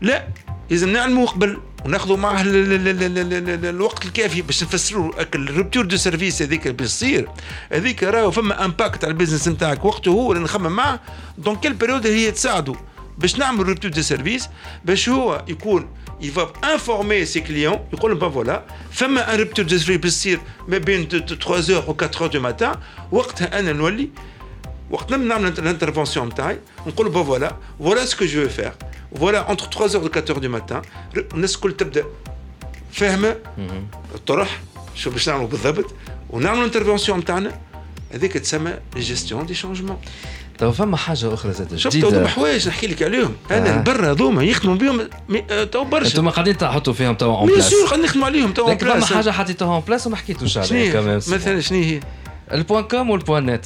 [0.00, 0.28] لا
[0.70, 1.60] لازم نعلموا قبل.
[1.84, 7.28] وناخذوا معه الوقت الكافي باش نفسروا الرupture دو سيرفيس هذيك اللي بيصير.
[7.72, 9.84] هذيك راهو فما امباكت على البيزنس نتاعك.
[9.84, 11.00] وقته هو اللي نخمم معاه
[11.38, 12.74] دونك كيل بيريود هي تساعده
[13.18, 14.48] باش نعمل rupture دو سيرفيس
[14.84, 15.88] باش هو يكون
[16.22, 17.92] va informer ses clients.
[17.92, 22.10] يقول لهم فوالا فما ان rupture دو سيرفيس بتصير ما بين 3 heures و 4
[22.10, 22.76] heures du matin.
[23.12, 24.08] وقتها أنا نولي
[24.90, 26.58] وقت نعمل الانترفونسيون نتاعي.
[26.86, 28.72] نقول فوالا فوالا سكو جو فير
[29.19, 30.87] فوالا انتر 3 heures و 4 heures du matin
[31.33, 32.03] الناس الكل تبدا
[32.91, 33.35] فاهمه
[34.15, 34.61] الطرح
[34.95, 35.93] شو باش نعملوا بالضبط
[36.29, 37.59] ونعملوا الانترفونسيون نتاعنا
[38.13, 39.97] هذيك تسمى جيستيون دي شونجمون
[40.57, 43.81] تو فما حاجه اخرى زاد شفت هذوما حوايج نحكي لك عليهم انا آه.
[43.81, 45.07] برا هذوما يخدموا بهم
[45.71, 48.69] تو برشا انتم قاعدين تحطوا فيهم تو اون بيان بلاس سور قاعدين نخدموا عليهم تو
[48.69, 51.99] لكن فما حاجه حطيتوها اون بلاس وما حكيتوش شنو عليها هي كمان مثلا شنو هي
[52.51, 53.65] البوان كوم والبوان نت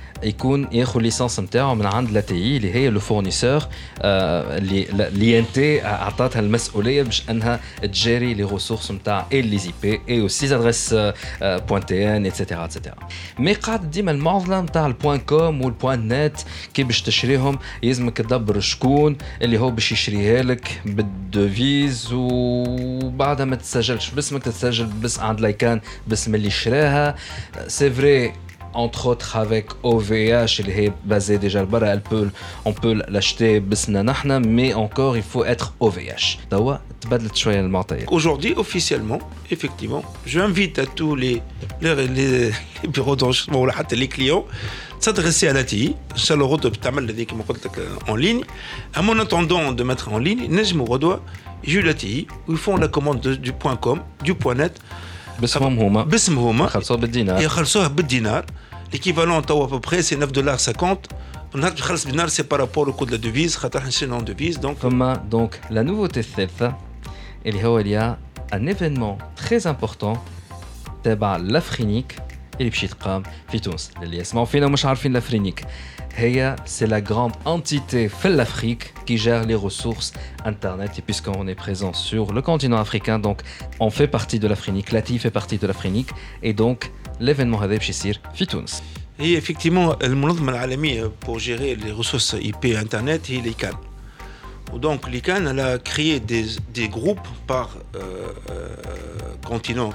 [0.23, 3.61] يكون ياخذ ليسانس نتاعو من عند لا تي اللي هي لو فورنيسور
[4.01, 9.71] اللي لي إن تي عطاتها المسؤولية باش أنها تجاري لي ريسورس نتاع اي لي زي
[9.81, 10.95] بي اي اوسي زادريس
[11.41, 12.95] بوان تي ان اتسيتيرا اتسيتيرا
[13.39, 16.37] مي قاعد ديما المعضلة نتاع البوان كوم والبوان نت
[16.73, 24.09] كي باش تشريهم يلزمك تدبر شكون اللي هو باش يشريها لك بالدوفيز وبعدها ما تسجلش.
[24.09, 27.15] باسمك تتسجل بس عند لايكان باسم اللي شراها.
[27.67, 28.33] سي فري
[28.73, 31.97] entre autres avec OVH, qui est basé déjà Là,
[32.65, 33.61] on peut l'acheter
[34.45, 36.39] mais encore il faut être OVH.
[38.09, 39.19] Aujourd'hui, officiellement,
[39.49, 41.41] effectivement, j'invite à tous les,
[42.87, 44.45] bureaux d'enregistrement les clients
[44.99, 46.59] s'adresser à l'ATI, Chalorot
[48.07, 48.43] en ligne.
[48.93, 51.21] À mon attendant de mettre en ligne, Nejmo Rodois,
[51.63, 54.79] j'ai l'ATI, où ils font la commande du point .com, du point .net.
[55.40, 58.44] باسمهم هما باسم هما خلصوا بالدينار يخلصوها بالدينار
[58.94, 60.98] l'équivalent توا à peu près c'est 9 dollars 50
[61.54, 64.20] ونهار باش نخلص بالدينار c'est par rapport au coût de la devise خاطر احنا نشري
[64.20, 66.74] en devise donc فما دونك لا نوفوتي الثالثه
[67.46, 68.18] اللي هو اللي يا
[68.52, 70.18] ان ايفينمون تري امبورتون
[71.04, 72.16] تابع لافرينيك
[72.60, 75.64] اللي باش يتقام في تونس اللي يسمعوا فينا ومش عارفين لافرينيك
[76.17, 80.13] Heya, c'est la grande entité Fellafrique qui gère les ressources
[80.45, 80.91] Internet.
[80.97, 83.41] Et puisqu'on est présent sur le continent africain, donc
[83.79, 86.09] on fait partie de l'Afrinique, Lati fait partie de l'Afrinique,
[86.43, 88.81] et donc l'événement Hadeb Shissir Fitouns.
[89.19, 93.77] Et effectivement, le monde euh, pour gérer les ressources IP Internet, et est calme.
[94.79, 98.69] Donc l'ICANN, elle a créé des, groupes par euh, euh,
[99.45, 99.91] continent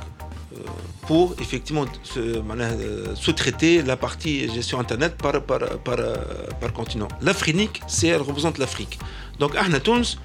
[1.07, 6.15] pour effectivement se- معناها، euh, sous-traiter la partie gestion Internet par, par, par, euh,
[6.61, 7.07] par continent.
[7.27, 8.95] L'Afrique, c'est elle représente l'Afrique.
[9.39, 10.17] Donc احنا تونس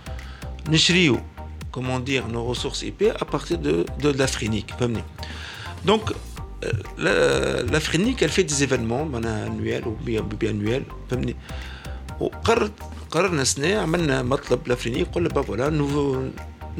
[0.68, 1.18] نشريو
[1.76, 4.70] comment dire nos ressources IP à partir de, de l'Afrique.
[4.80, 5.02] فهمني
[5.86, 6.72] Donc euh,
[7.04, 11.36] la- l'Afrique, elle fait des événements معناها annuels ou bien biannuels فهمني
[12.20, 12.72] وقررت
[13.10, 16.16] قررنا سنة عملنا مطلب لافرينيك قلنا با فوالا nous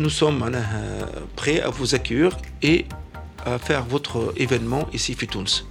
[0.02, 1.08] nous sommes معناها
[1.40, 2.32] prêts à vous accueillir
[2.62, 2.84] et
[3.45, 5.63] à faire votre événement ici Futouns.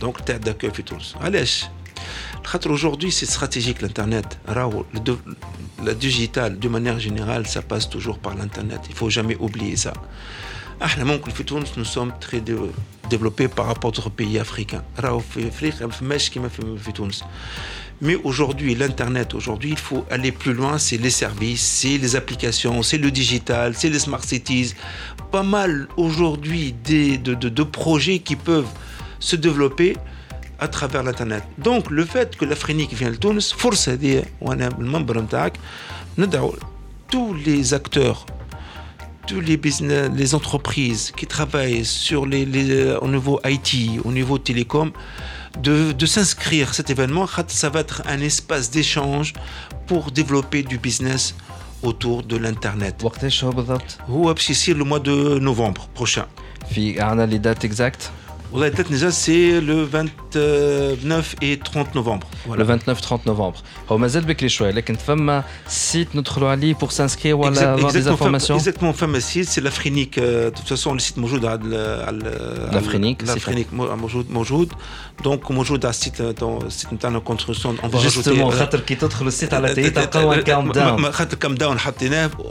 [0.00, 1.14] Donc, tête d'accueil Futouns.
[1.20, 1.44] Allez,
[2.66, 4.38] aujourd'hui, c'est stratégique l'Internet.
[5.84, 8.80] La digitale, de manière générale, ça passe toujours par l'Internet.
[8.88, 9.92] Il ne faut jamais oublier ça.
[10.80, 10.88] Ah,
[11.76, 12.42] nous sommes très
[13.08, 14.82] développés par rapport aux pays africains.
[18.00, 20.78] Mais aujourd'hui, l'Internet, aujourd'hui, il faut aller plus loin.
[20.78, 24.74] C'est les services, c'est les applications, c'est le digital, c'est les smart cities
[25.32, 28.68] pas mal aujourd'hui des, de, de, projets qui peuvent
[29.18, 29.96] se développer
[30.60, 31.42] à travers l'Internet.
[31.58, 35.24] Donc le fait que l'Afrique vient de Tunis, force à dire, on est membre
[37.08, 38.26] tous les acteurs,
[39.26, 42.44] tous les business, les entreprises qui travaillent sur les,
[43.00, 44.92] au niveau IT, au niveau télécom,
[45.60, 49.32] de, de s'inscrire à cet événement, ça va être un espace d'échange
[49.86, 51.34] pour développer du business
[51.83, 53.03] autour de l'Internet.
[53.03, 56.25] وقتاش هو بالضبط هو باش يصير le mois de novembre prochain.
[56.73, 58.20] في عنا لي دات اكزاكت والله الدات نزال
[59.10, 62.26] c'est le 29 et 30 novembre.
[62.46, 62.64] Voilà.
[62.64, 63.62] Le 29-30 novembre.
[63.88, 64.08] On va
[64.40, 64.70] les choix.
[64.72, 68.56] Mais femme site notre Ali pour s'inscrire ou avoir des informations.
[68.56, 70.18] Exactement, femme site, c'est l'Afrinique.
[70.18, 71.58] Euh, de toute façon, le site Moujoud à
[72.72, 73.22] l'Afrinique.
[73.26, 74.72] L'Afrinique Moujoud.
[75.22, 77.74] Donc, Moujoud à site euh, dans site de construction.
[77.82, 81.10] On va Justement, euh, Khater qui t'otre le site à la télé, t'as un countdown.
[81.16, 81.76] Khater countdown,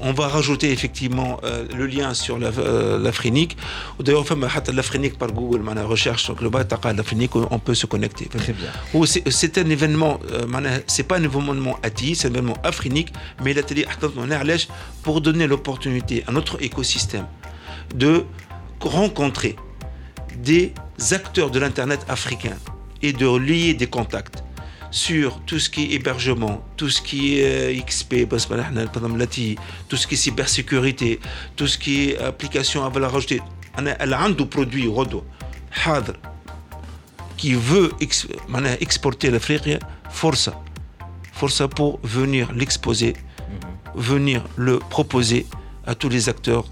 [0.01, 1.39] on va rajouter effectivement
[1.75, 3.57] le lien sur l'Afrinique.
[3.99, 6.67] D'ailleurs, femme l'Afrinique par Google, maintenant recherche globale,
[7.51, 8.29] on peut se connecter.
[9.29, 13.09] C'est un événement, euh, c'est pas un événement ATI, c'est un événement afrinique,
[13.43, 13.85] mais la télé
[15.03, 17.27] pour donner l'opportunité à notre écosystème
[17.95, 18.25] de
[18.79, 19.55] rencontrer
[20.37, 20.73] des
[21.11, 22.57] acteurs de l'Internet africain
[23.01, 24.43] et de lier des contacts
[24.91, 28.27] sur tout ce qui est hébergement, tout ce qui est euh, XP,
[29.87, 31.19] tout ce qui est cybersécurité,
[31.55, 33.41] tout ce qui est application à valeur ajoutée.
[33.77, 34.87] Elle a un produit,
[35.85, 36.13] Hadr,
[37.37, 37.91] qui veut
[38.79, 40.49] exporter l'Afrique, force.
[41.33, 44.01] Force pour venir l'exposer, mhm.
[44.01, 45.47] venir le proposer
[45.85, 46.65] à tous les acteurs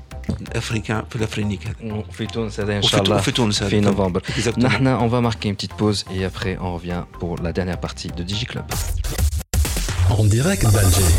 [0.55, 1.67] africain في l'Afrique.
[1.83, 3.15] On fait tourner ça, Inch'Allah.
[3.15, 3.69] On fait tourner ça.
[3.69, 4.21] Fin novembre.
[4.37, 4.69] Exactement.
[4.69, 8.09] Nahna, on va marquer une petite pause et après on revient pour la dernière partie
[8.09, 8.65] de DigiClub.
[10.09, 11.11] En direct d'Alger.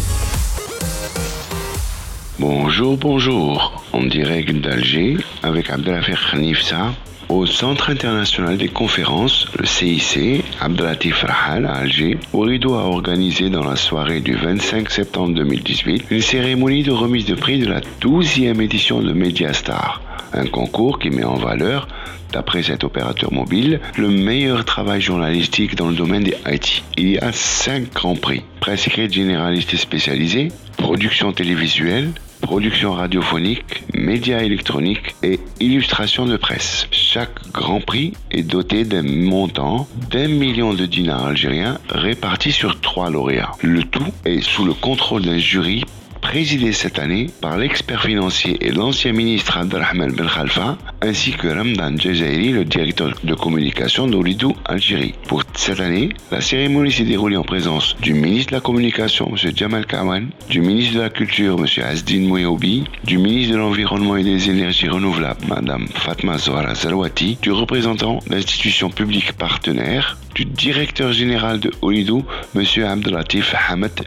[2.38, 3.84] Bonjour, bonjour.
[3.92, 6.92] En direct d'Alger avec Abdelafir Khanifsa
[7.30, 13.62] au Centre international des conférences, le CIC, Abdelatif Rahal à Alger, Orido a organisé dans
[13.62, 18.60] la soirée du 25 septembre 2018 une cérémonie de remise de prix de la 12e
[18.60, 20.02] édition de Mediastar,
[20.32, 21.88] un concours qui met en valeur
[22.32, 26.84] D'après cet opérateur mobile, le meilleur travail journalistique dans le domaine des IT.
[26.96, 28.44] Il y a cinq grands prix.
[28.60, 36.86] Presse écrite généraliste et spécialisée, production télévisuelle, production radiophonique, médias électroniques et illustration de presse.
[36.90, 43.10] Chaque Grand Prix est doté d'un montant d'un million de dinars algériens répartis sur trois
[43.10, 43.52] lauréats.
[43.62, 45.84] Le tout est sous le contrôle d'un jury
[46.20, 51.96] présidé cette année par l'expert financier et l'ancien ministre Abdelrahman Ben Khalfa, ainsi que Ramdan
[51.98, 55.14] Jazairi, le directeur de communication d'Olidou Algérie.
[55.26, 59.52] Pour cette année, la cérémonie s'est déroulée en présence du ministre de la Communication, M.
[59.54, 61.66] Jamal Kawan, du ministre de la Culture, M.
[61.84, 67.52] Asdin Mouyaoubi, du ministre de l'Environnement et des Énergies Renouvelables, Mme Fatma Zohara Zalouati, du
[67.52, 72.64] représentant d'institutions publiques partenaires, du directeur général de Olidou, M.
[72.84, 74.04] Abdelatif Hamad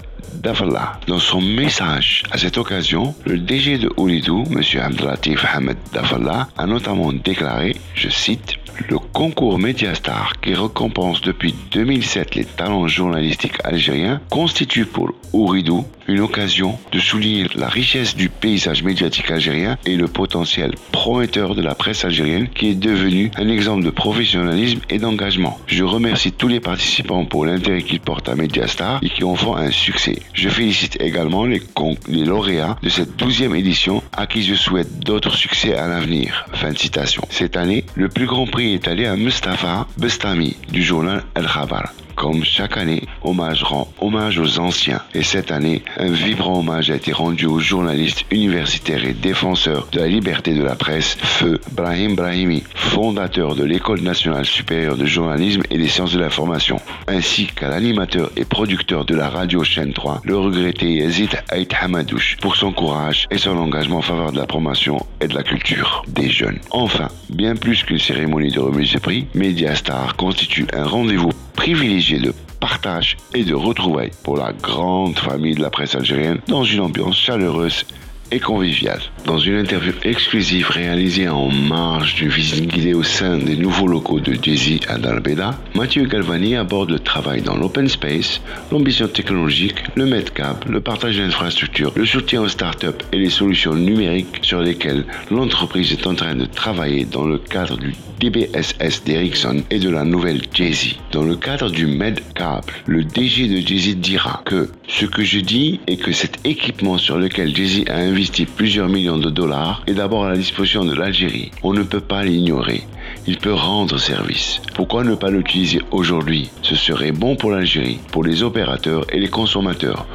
[1.08, 4.62] dans son message à cette occasion, le DG de Oulidou, M.
[4.82, 8.58] Abdelatif Hamed Dafallah, a notamment déclaré, je cite,
[8.90, 16.20] le concours Mediastar, qui récompense depuis 2007 les talents journalistiques algériens, constitue pour Ouridou une
[16.20, 21.76] occasion de souligner la richesse du paysage médiatique algérien et le potentiel prometteur de la
[21.76, 25.58] presse algérienne qui est devenu un exemple de professionnalisme et d'engagement.
[25.68, 29.56] Je remercie tous les participants pour l'intérêt qu'ils portent à Mediastar et qui en font
[29.56, 30.20] un succès.
[30.34, 31.62] Je félicite également les,
[32.10, 36.46] les lauréats de cette douzième édition à qui je souhaite d'autres succès à l'avenir.
[36.54, 37.24] Fin de citation.
[37.30, 41.94] Cette année, le plus grand prix est allé à Mustafa Bestami du journal El Khabar.
[42.16, 45.02] Comme chaque année, Hommage rend hommage aux anciens.
[45.14, 50.00] Et cette année, un vibrant hommage a été rendu aux journalistes universitaires et défenseurs de
[50.00, 55.64] la liberté de la presse, Feu Brahim Brahimi, fondateur de l'École nationale supérieure de journalisme
[55.70, 60.22] et des sciences de l'information, ainsi qu'à l'animateur et producteur de la radio chaîne 3,
[60.24, 64.46] le regretté Yazid Haït Hamadouche, pour son courage et son engagement en faveur de la
[64.46, 66.60] promotion et de la culture des jeunes.
[66.72, 72.34] Enfin, bien plus qu'une cérémonie de remise de prix, Mediastar constitue un rendez-vous privilégié de
[72.60, 77.18] partage et de retrouvailles pour la grande famille de la presse algérienne dans une ambiance
[77.18, 77.86] chaleureuse
[78.34, 79.00] et conviviale.
[79.26, 84.20] Dans une interview exclusive réalisée en marge d'une visite guidée au sein des nouveaux locaux
[84.20, 90.08] de Jay-Z à Dalbeda, Mathieu Galvani aborde le travail dans l'open space, l'ambition technologique, le
[90.08, 95.92] medcap, le partage d'infrastructures, le soutien aux startups et les solutions numériques sur lesquelles l'entreprise
[95.92, 100.42] est en train de travailler dans le cadre du DBSS d'Ericsson et de la nouvelle
[100.54, 100.96] Jay-Z.
[101.12, 105.80] Dans le cadre du MedCap, le DG de Jay-Z dira que ce que je dis
[105.88, 108.23] est que cet équipement sur lequel Jay-Z a investi
[108.56, 111.52] plusieurs millions de dollars est d'abord à la disposition de l'Algérie.
[111.64, 112.84] On ne peut pas l'ignorer.
[113.28, 114.62] Il peut rendre service.
[114.76, 116.50] Pourquoi ne pas l'utiliser aujourd'hui?
[116.62, 120.06] Ce serait bon pour l'Algérie, pour les opérateurs et les consommateurs.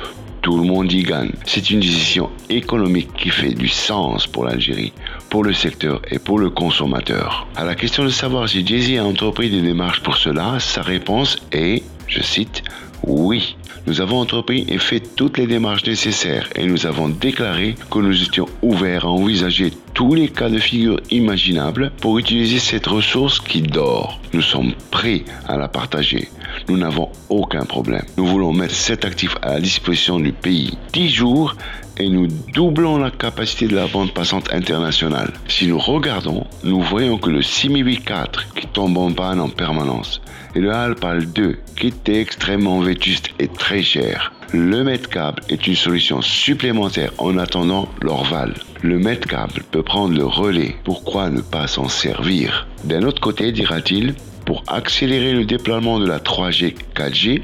[0.43, 1.33] Tout le monde y gagne.
[1.45, 4.93] C'est une décision économique qui fait du sens pour l'Algérie,
[5.31, 7.47] pour le secteur et pour le consommateur.
[7.57, 11.39] À la question de savoir si Jay-Z a entrepris des démarches pour cela, sa réponse
[11.53, 12.63] est, je cite,
[13.03, 13.57] oui.
[13.87, 18.23] Nous avons entrepris et fait toutes les démarches nécessaires et nous avons déclaré que nous
[18.23, 23.63] étions ouverts à envisager tous les cas de figure imaginables pour utiliser cette ressource qui
[23.63, 24.21] dort.
[24.33, 26.29] Nous sommes prêts à la partager.
[26.69, 28.05] Nous n'avons aucun problème.
[28.17, 31.57] Nous voulons mettre cet actif à la disposition du pays 10 jours
[31.99, 35.33] et nous doublons la capacité de la bande passante internationale.
[35.49, 40.21] Si nous regardons, nous voyons que le 6004 qui tombe en panne en permanence
[40.55, 44.33] et le Alpal 2 qui était extrêmement vétuste et très cher.
[44.53, 48.55] Le Metcable est une solution supplémentaire en attendant l'Orval.
[48.81, 50.77] Le Metcable peut prendre le relais.
[50.85, 52.67] Pourquoi ne pas s'en servir?
[52.85, 54.15] D'un autre côté, dira-t-il,
[54.49, 57.43] pour accélérer le déploiement de la 3G 4G,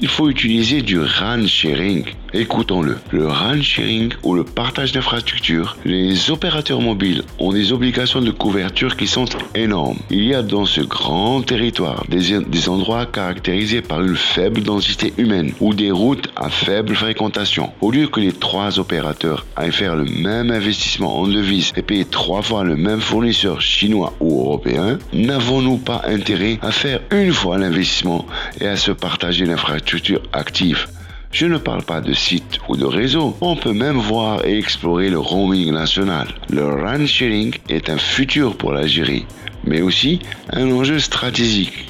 [0.00, 2.04] il faut utiliser du RAN sharing.
[2.32, 2.96] Écoutons-le.
[3.12, 8.96] Le RAN sharing ou le partage d'infrastructures, les opérateurs mobiles ont des obligations de couverture
[8.96, 9.98] qui sont énormes.
[10.10, 15.52] Il y a dans ce grand territoire des, endroits caractérisés par une faible densité humaine
[15.60, 17.70] ou des routes à faible fréquentation.
[17.82, 22.06] Au lieu que les trois opérateurs aillent faire le même investissement en devises et payer
[22.06, 27.58] trois fois le même fournisseur chinois ou européen, n'avons-nous pas intérêt à faire une fois
[27.58, 28.26] l'investissement
[28.60, 30.86] et à se partager l'infrastructure active.
[31.32, 33.36] Je ne parle pas de site ou de réseau.
[33.40, 36.28] On peut même voir et explorer le roaming national.
[36.48, 39.26] Le RAN sharing est un futur pour l'Algérie,
[39.64, 40.20] mais aussi
[40.52, 41.88] un enjeu stratégique.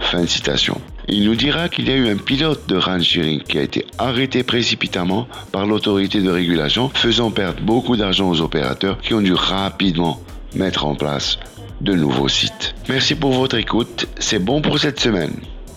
[0.00, 0.80] Fin de citation.
[1.08, 3.84] Il nous dira qu'il y a eu un pilote de RAN sharing qui a été
[3.98, 9.34] arrêté précipitamment par l'autorité de régulation, faisant perdre beaucoup d'argent aux opérateurs qui ont dû
[9.34, 10.20] rapidement
[10.54, 11.38] mettre en place
[11.81, 12.73] de nouveaux sites.
[12.89, 15.33] Merci pour votre écoute, c'est bon pour cette semaine.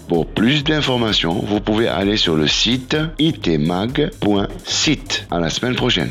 [0.09, 5.27] Pour plus d'informations, vous pouvez aller sur le site itmag.site.
[5.31, 6.11] À la semaine prochaine.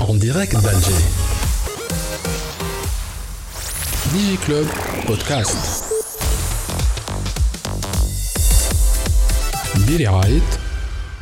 [0.00, 1.02] En direct d'Alger.
[4.12, 4.66] DigiClub
[5.06, 5.88] Podcast.
[9.88, 10.40] برعاية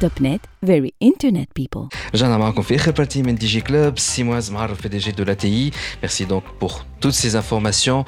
[0.01, 4.51] توب نت very internet people رجعنا معكم في اخر بارتي من دي جي كلوب سيمواز
[4.51, 5.71] معرف في دي جي دو لا تي
[6.03, 8.05] ميرسي دونك بور توت سي انفورماسيون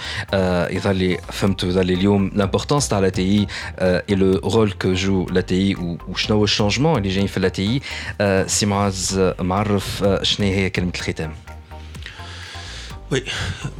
[0.70, 3.46] يظهر لي فهمتوا يظهر لي اليوم لامبورتونس تاع لا تي
[3.80, 7.80] اي لو رول كو جو لا تي وشنو هو الشونجمون اللي جايين في لا تي
[8.46, 11.32] سي معاذ معرف شنو هي كلمه الختام
[13.14, 13.20] Oui,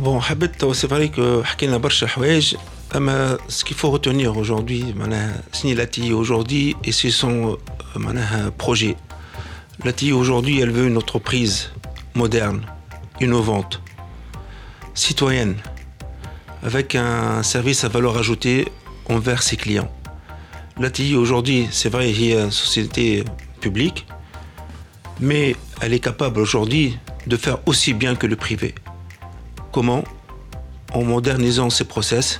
[0.04, 4.95] bon, حبيت سي فري كو حكينا برشا حوايج اما ah, ce qu'il faut retenir aujourd'hui,
[5.51, 7.57] Signilati aujourd'hui, et c'est son
[7.97, 8.95] euh, projet.
[9.83, 11.71] Lati aujourd'hui, elle veut une entreprise
[12.15, 12.61] moderne,
[13.19, 13.81] innovante,
[14.93, 15.57] citoyenne,
[16.63, 18.71] avec un service à valeur ajoutée
[19.09, 19.91] envers ses clients.
[20.77, 23.25] Lati aujourd'hui, c'est vrai, il y a une société
[23.59, 24.07] publique,
[25.19, 28.73] mais elle est capable aujourd'hui de faire aussi bien que le privé.
[29.73, 30.05] Comment?
[30.93, 32.39] En modernisant ses process,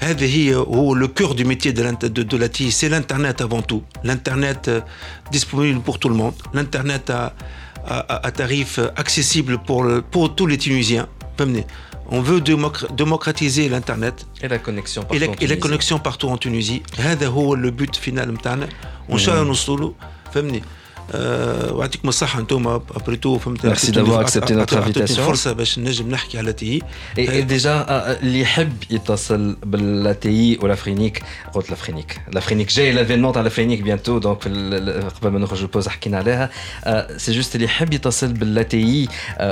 [0.00, 3.82] le cœur du métier de, de, de la TI, c'est l'Internet avant tout.
[4.04, 4.80] L'Internet euh,
[5.30, 6.34] disponible pour tout le monde.
[6.52, 7.34] L'Internet à,
[7.86, 11.08] à, à, tarif accessible pour, pour tous les Tunisiens.
[12.08, 14.26] On veut démocratiser l'Internet.
[14.42, 15.44] Et la connexion partout, et la, en, Tunisie.
[15.44, 16.82] Et la connexion partout en Tunisie.
[16.96, 18.32] C'est le but final.
[19.08, 19.18] On
[22.11, 25.23] cherche Euh, Merci d'avoir accepté notre invitation.
[27.17, 27.85] Et, déjà,
[28.21, 31.23] اللي يحب يتصل باللاتي والافرينيك
[31.53, 32.19] قلت l'Afrique.
[32.33, 34.47] L'Afrique, j'ai l'événement à l'Afrique bientôt donc
[35.21, 36.49] قبل ما نخرج البوز حكينا عليها
[37.17, 39.07] سي جوست اللي يحب يتصل باللاتي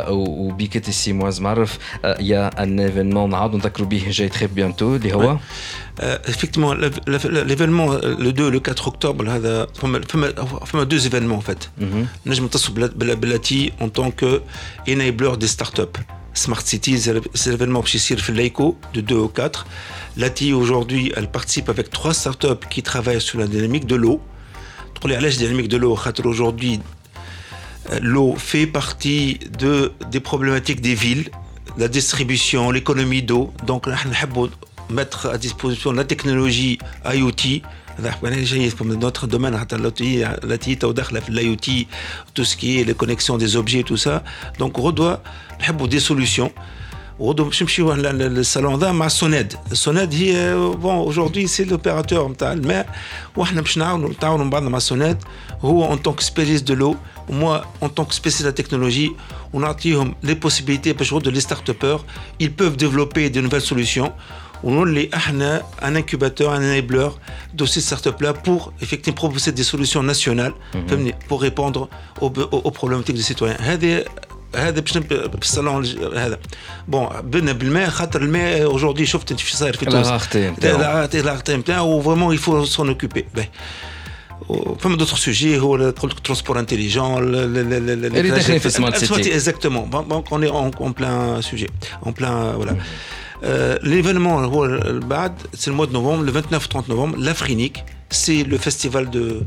[0.10, 1.78] وبيكت السي معز معرف
[2.20, 5.38] يا ان ايفينمون نعاودوا نذكروا به جاي تخي بيانتو اللي هو
[6.02, 7.90] Euh, effectivement, l'événement
[8.26, 11.71] le 2 le 4 octobre, il deux événements en fait.
[12.25, 12.49] Nous sommes
[13.81, 14.43] en tant que
[14.89, 16.01] enabler des startups.
[16.35, 19.67] Smart City, c'est l'événement fait l'ECO de 2 au 4.
[20.17, 24.21] Lati aujourd'hui, elle participe avec trois startups qui travaillent sur la dynamique de l'eau.
[25.01, 26.81] Pour les dynamique de l'eau, aujourd'hui,
[28.01, 31.31] l'eau fait partie de, des problématiques des villes,
[31.79, 33.53] la distribution, l'économie d'eau.
[33.67, 33.95] Donc, nous
[34.91, 37.63] mettre à disposition la technologie IoT
[39.06, 39.56] notre domaine
[41.30, 41.88] l'IoT
[42.34, 44.24] tout ce qui est les connexions des objets tout ça
[44.58, 45.22] donc on doit
[45.90, 46.52] des solutions
[47.20, 52.96] le salon مع سونيد سونيد هي bon aujourd'hui c'est l'opérateur نتاع الماء
[53.36, 55.18] واحنا باش نعاونوا نتعاونوا بعضنا مع سونيد
[55.62, 56.96] هو en tant que spécialiste de l'eau
[57.30, 59.12] moi en tant que spécialiste de la technologie
[59.54, 59.76] on a
[60.24, 61.70] les possibilités باش les start
[62.40, 64.14] ils peuvent développer de nouvelles solutions
[64.64, 65.10] on est
[65.82, 67.10] un incubateur, un enabler
[67.54, 71.12] de ces startups-là pour effectivement proposer des solutions nationales mhm.
[71.28, 71.90] pour répondre
[72.22, 72.32] aux,
[72.68, 73.58] aux, problématiques des citoyens.
[74.56, 75.86] هذا باش في الصالون
[76.16, 76.40] هذا
[76.88, 80.08] بون بنا بالماء خاطر الماء اورجوردي شفت انت في صاير في تونس
[81.22, 83.26] لاغتي نتاعو فغيمون يفو سون اوكوبي
[84.80, 90.32] فما دوتر سوجي هو قلت لك ترونسبور انتيليجون اللي داخلين في سمارت سيتي اكزاكتومون دونك
[90.32, 91.68] اون اون بلان سوجي
[92.06, 92.76] اون بلان فوالا
[93.44, 94.36] Euh, l'événement,
[95.54, 99.44] c'est le mois de novembre, le 29-30 novembre, l'Afrinique, c'est le festival de,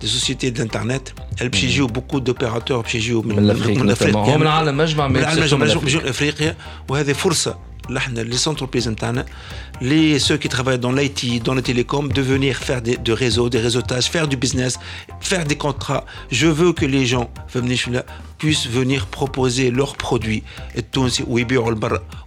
[0.00, 1.14] des sociétés d'Internet.
[1.38, 2.82] Elle joue beaucoup d'opérateurs,
[3.24, 4.24] من l'Afrique notamment.
[4.28, 5.16] هم العالم مجمع من
[6.08, 6.56] افريقيا
[6.88, 7.58] وهذه فرصه
[8.15, 9.25] les entreprises internes,
[9.81, 13.49] les, ceux qui travaillent dans l'IT, dans les télécoms, de venir faire des, de réseaux,
[13.49, 14.79] des réseautages, faire du business,
[15.19, 16.05] faire des contrats.
[16.31, 17.29] Je veux que les gens
[18.37, 20.43] puissent venir proposer leurs produits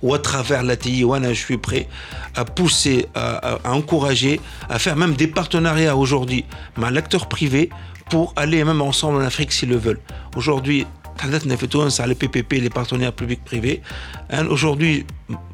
[0.03, 1.89] ou à travers l'IT, je suis prêt
[2.35, 6.45] à pousser, à, à, encourager, à faire même des partenariats aujourd'hui,
[6.77, 7.71] mais l'acteur privé
[8.11, 10.01] pour aller même ensemble en Afrique s'ils le veulent.
[10.37, 10.87] Aujourd'hui,
[12.07, 13.83] les PPP, les partenaires publics-privés.
[14.31, 15.07] Hein, aujourd'hui,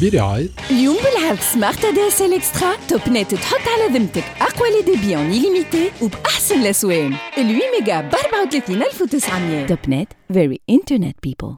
[0.00, 4.82] برعاية اليوم بالعرض سمارت ادي اس ال إكسترا توب نت تحط على ذمتك أقوى لي
[4.94, 11.50] ديبي اون ليميتي وبأحسن الاسوان ال 8 ميجا ب 34900 توب نت فيري انترنت بيبل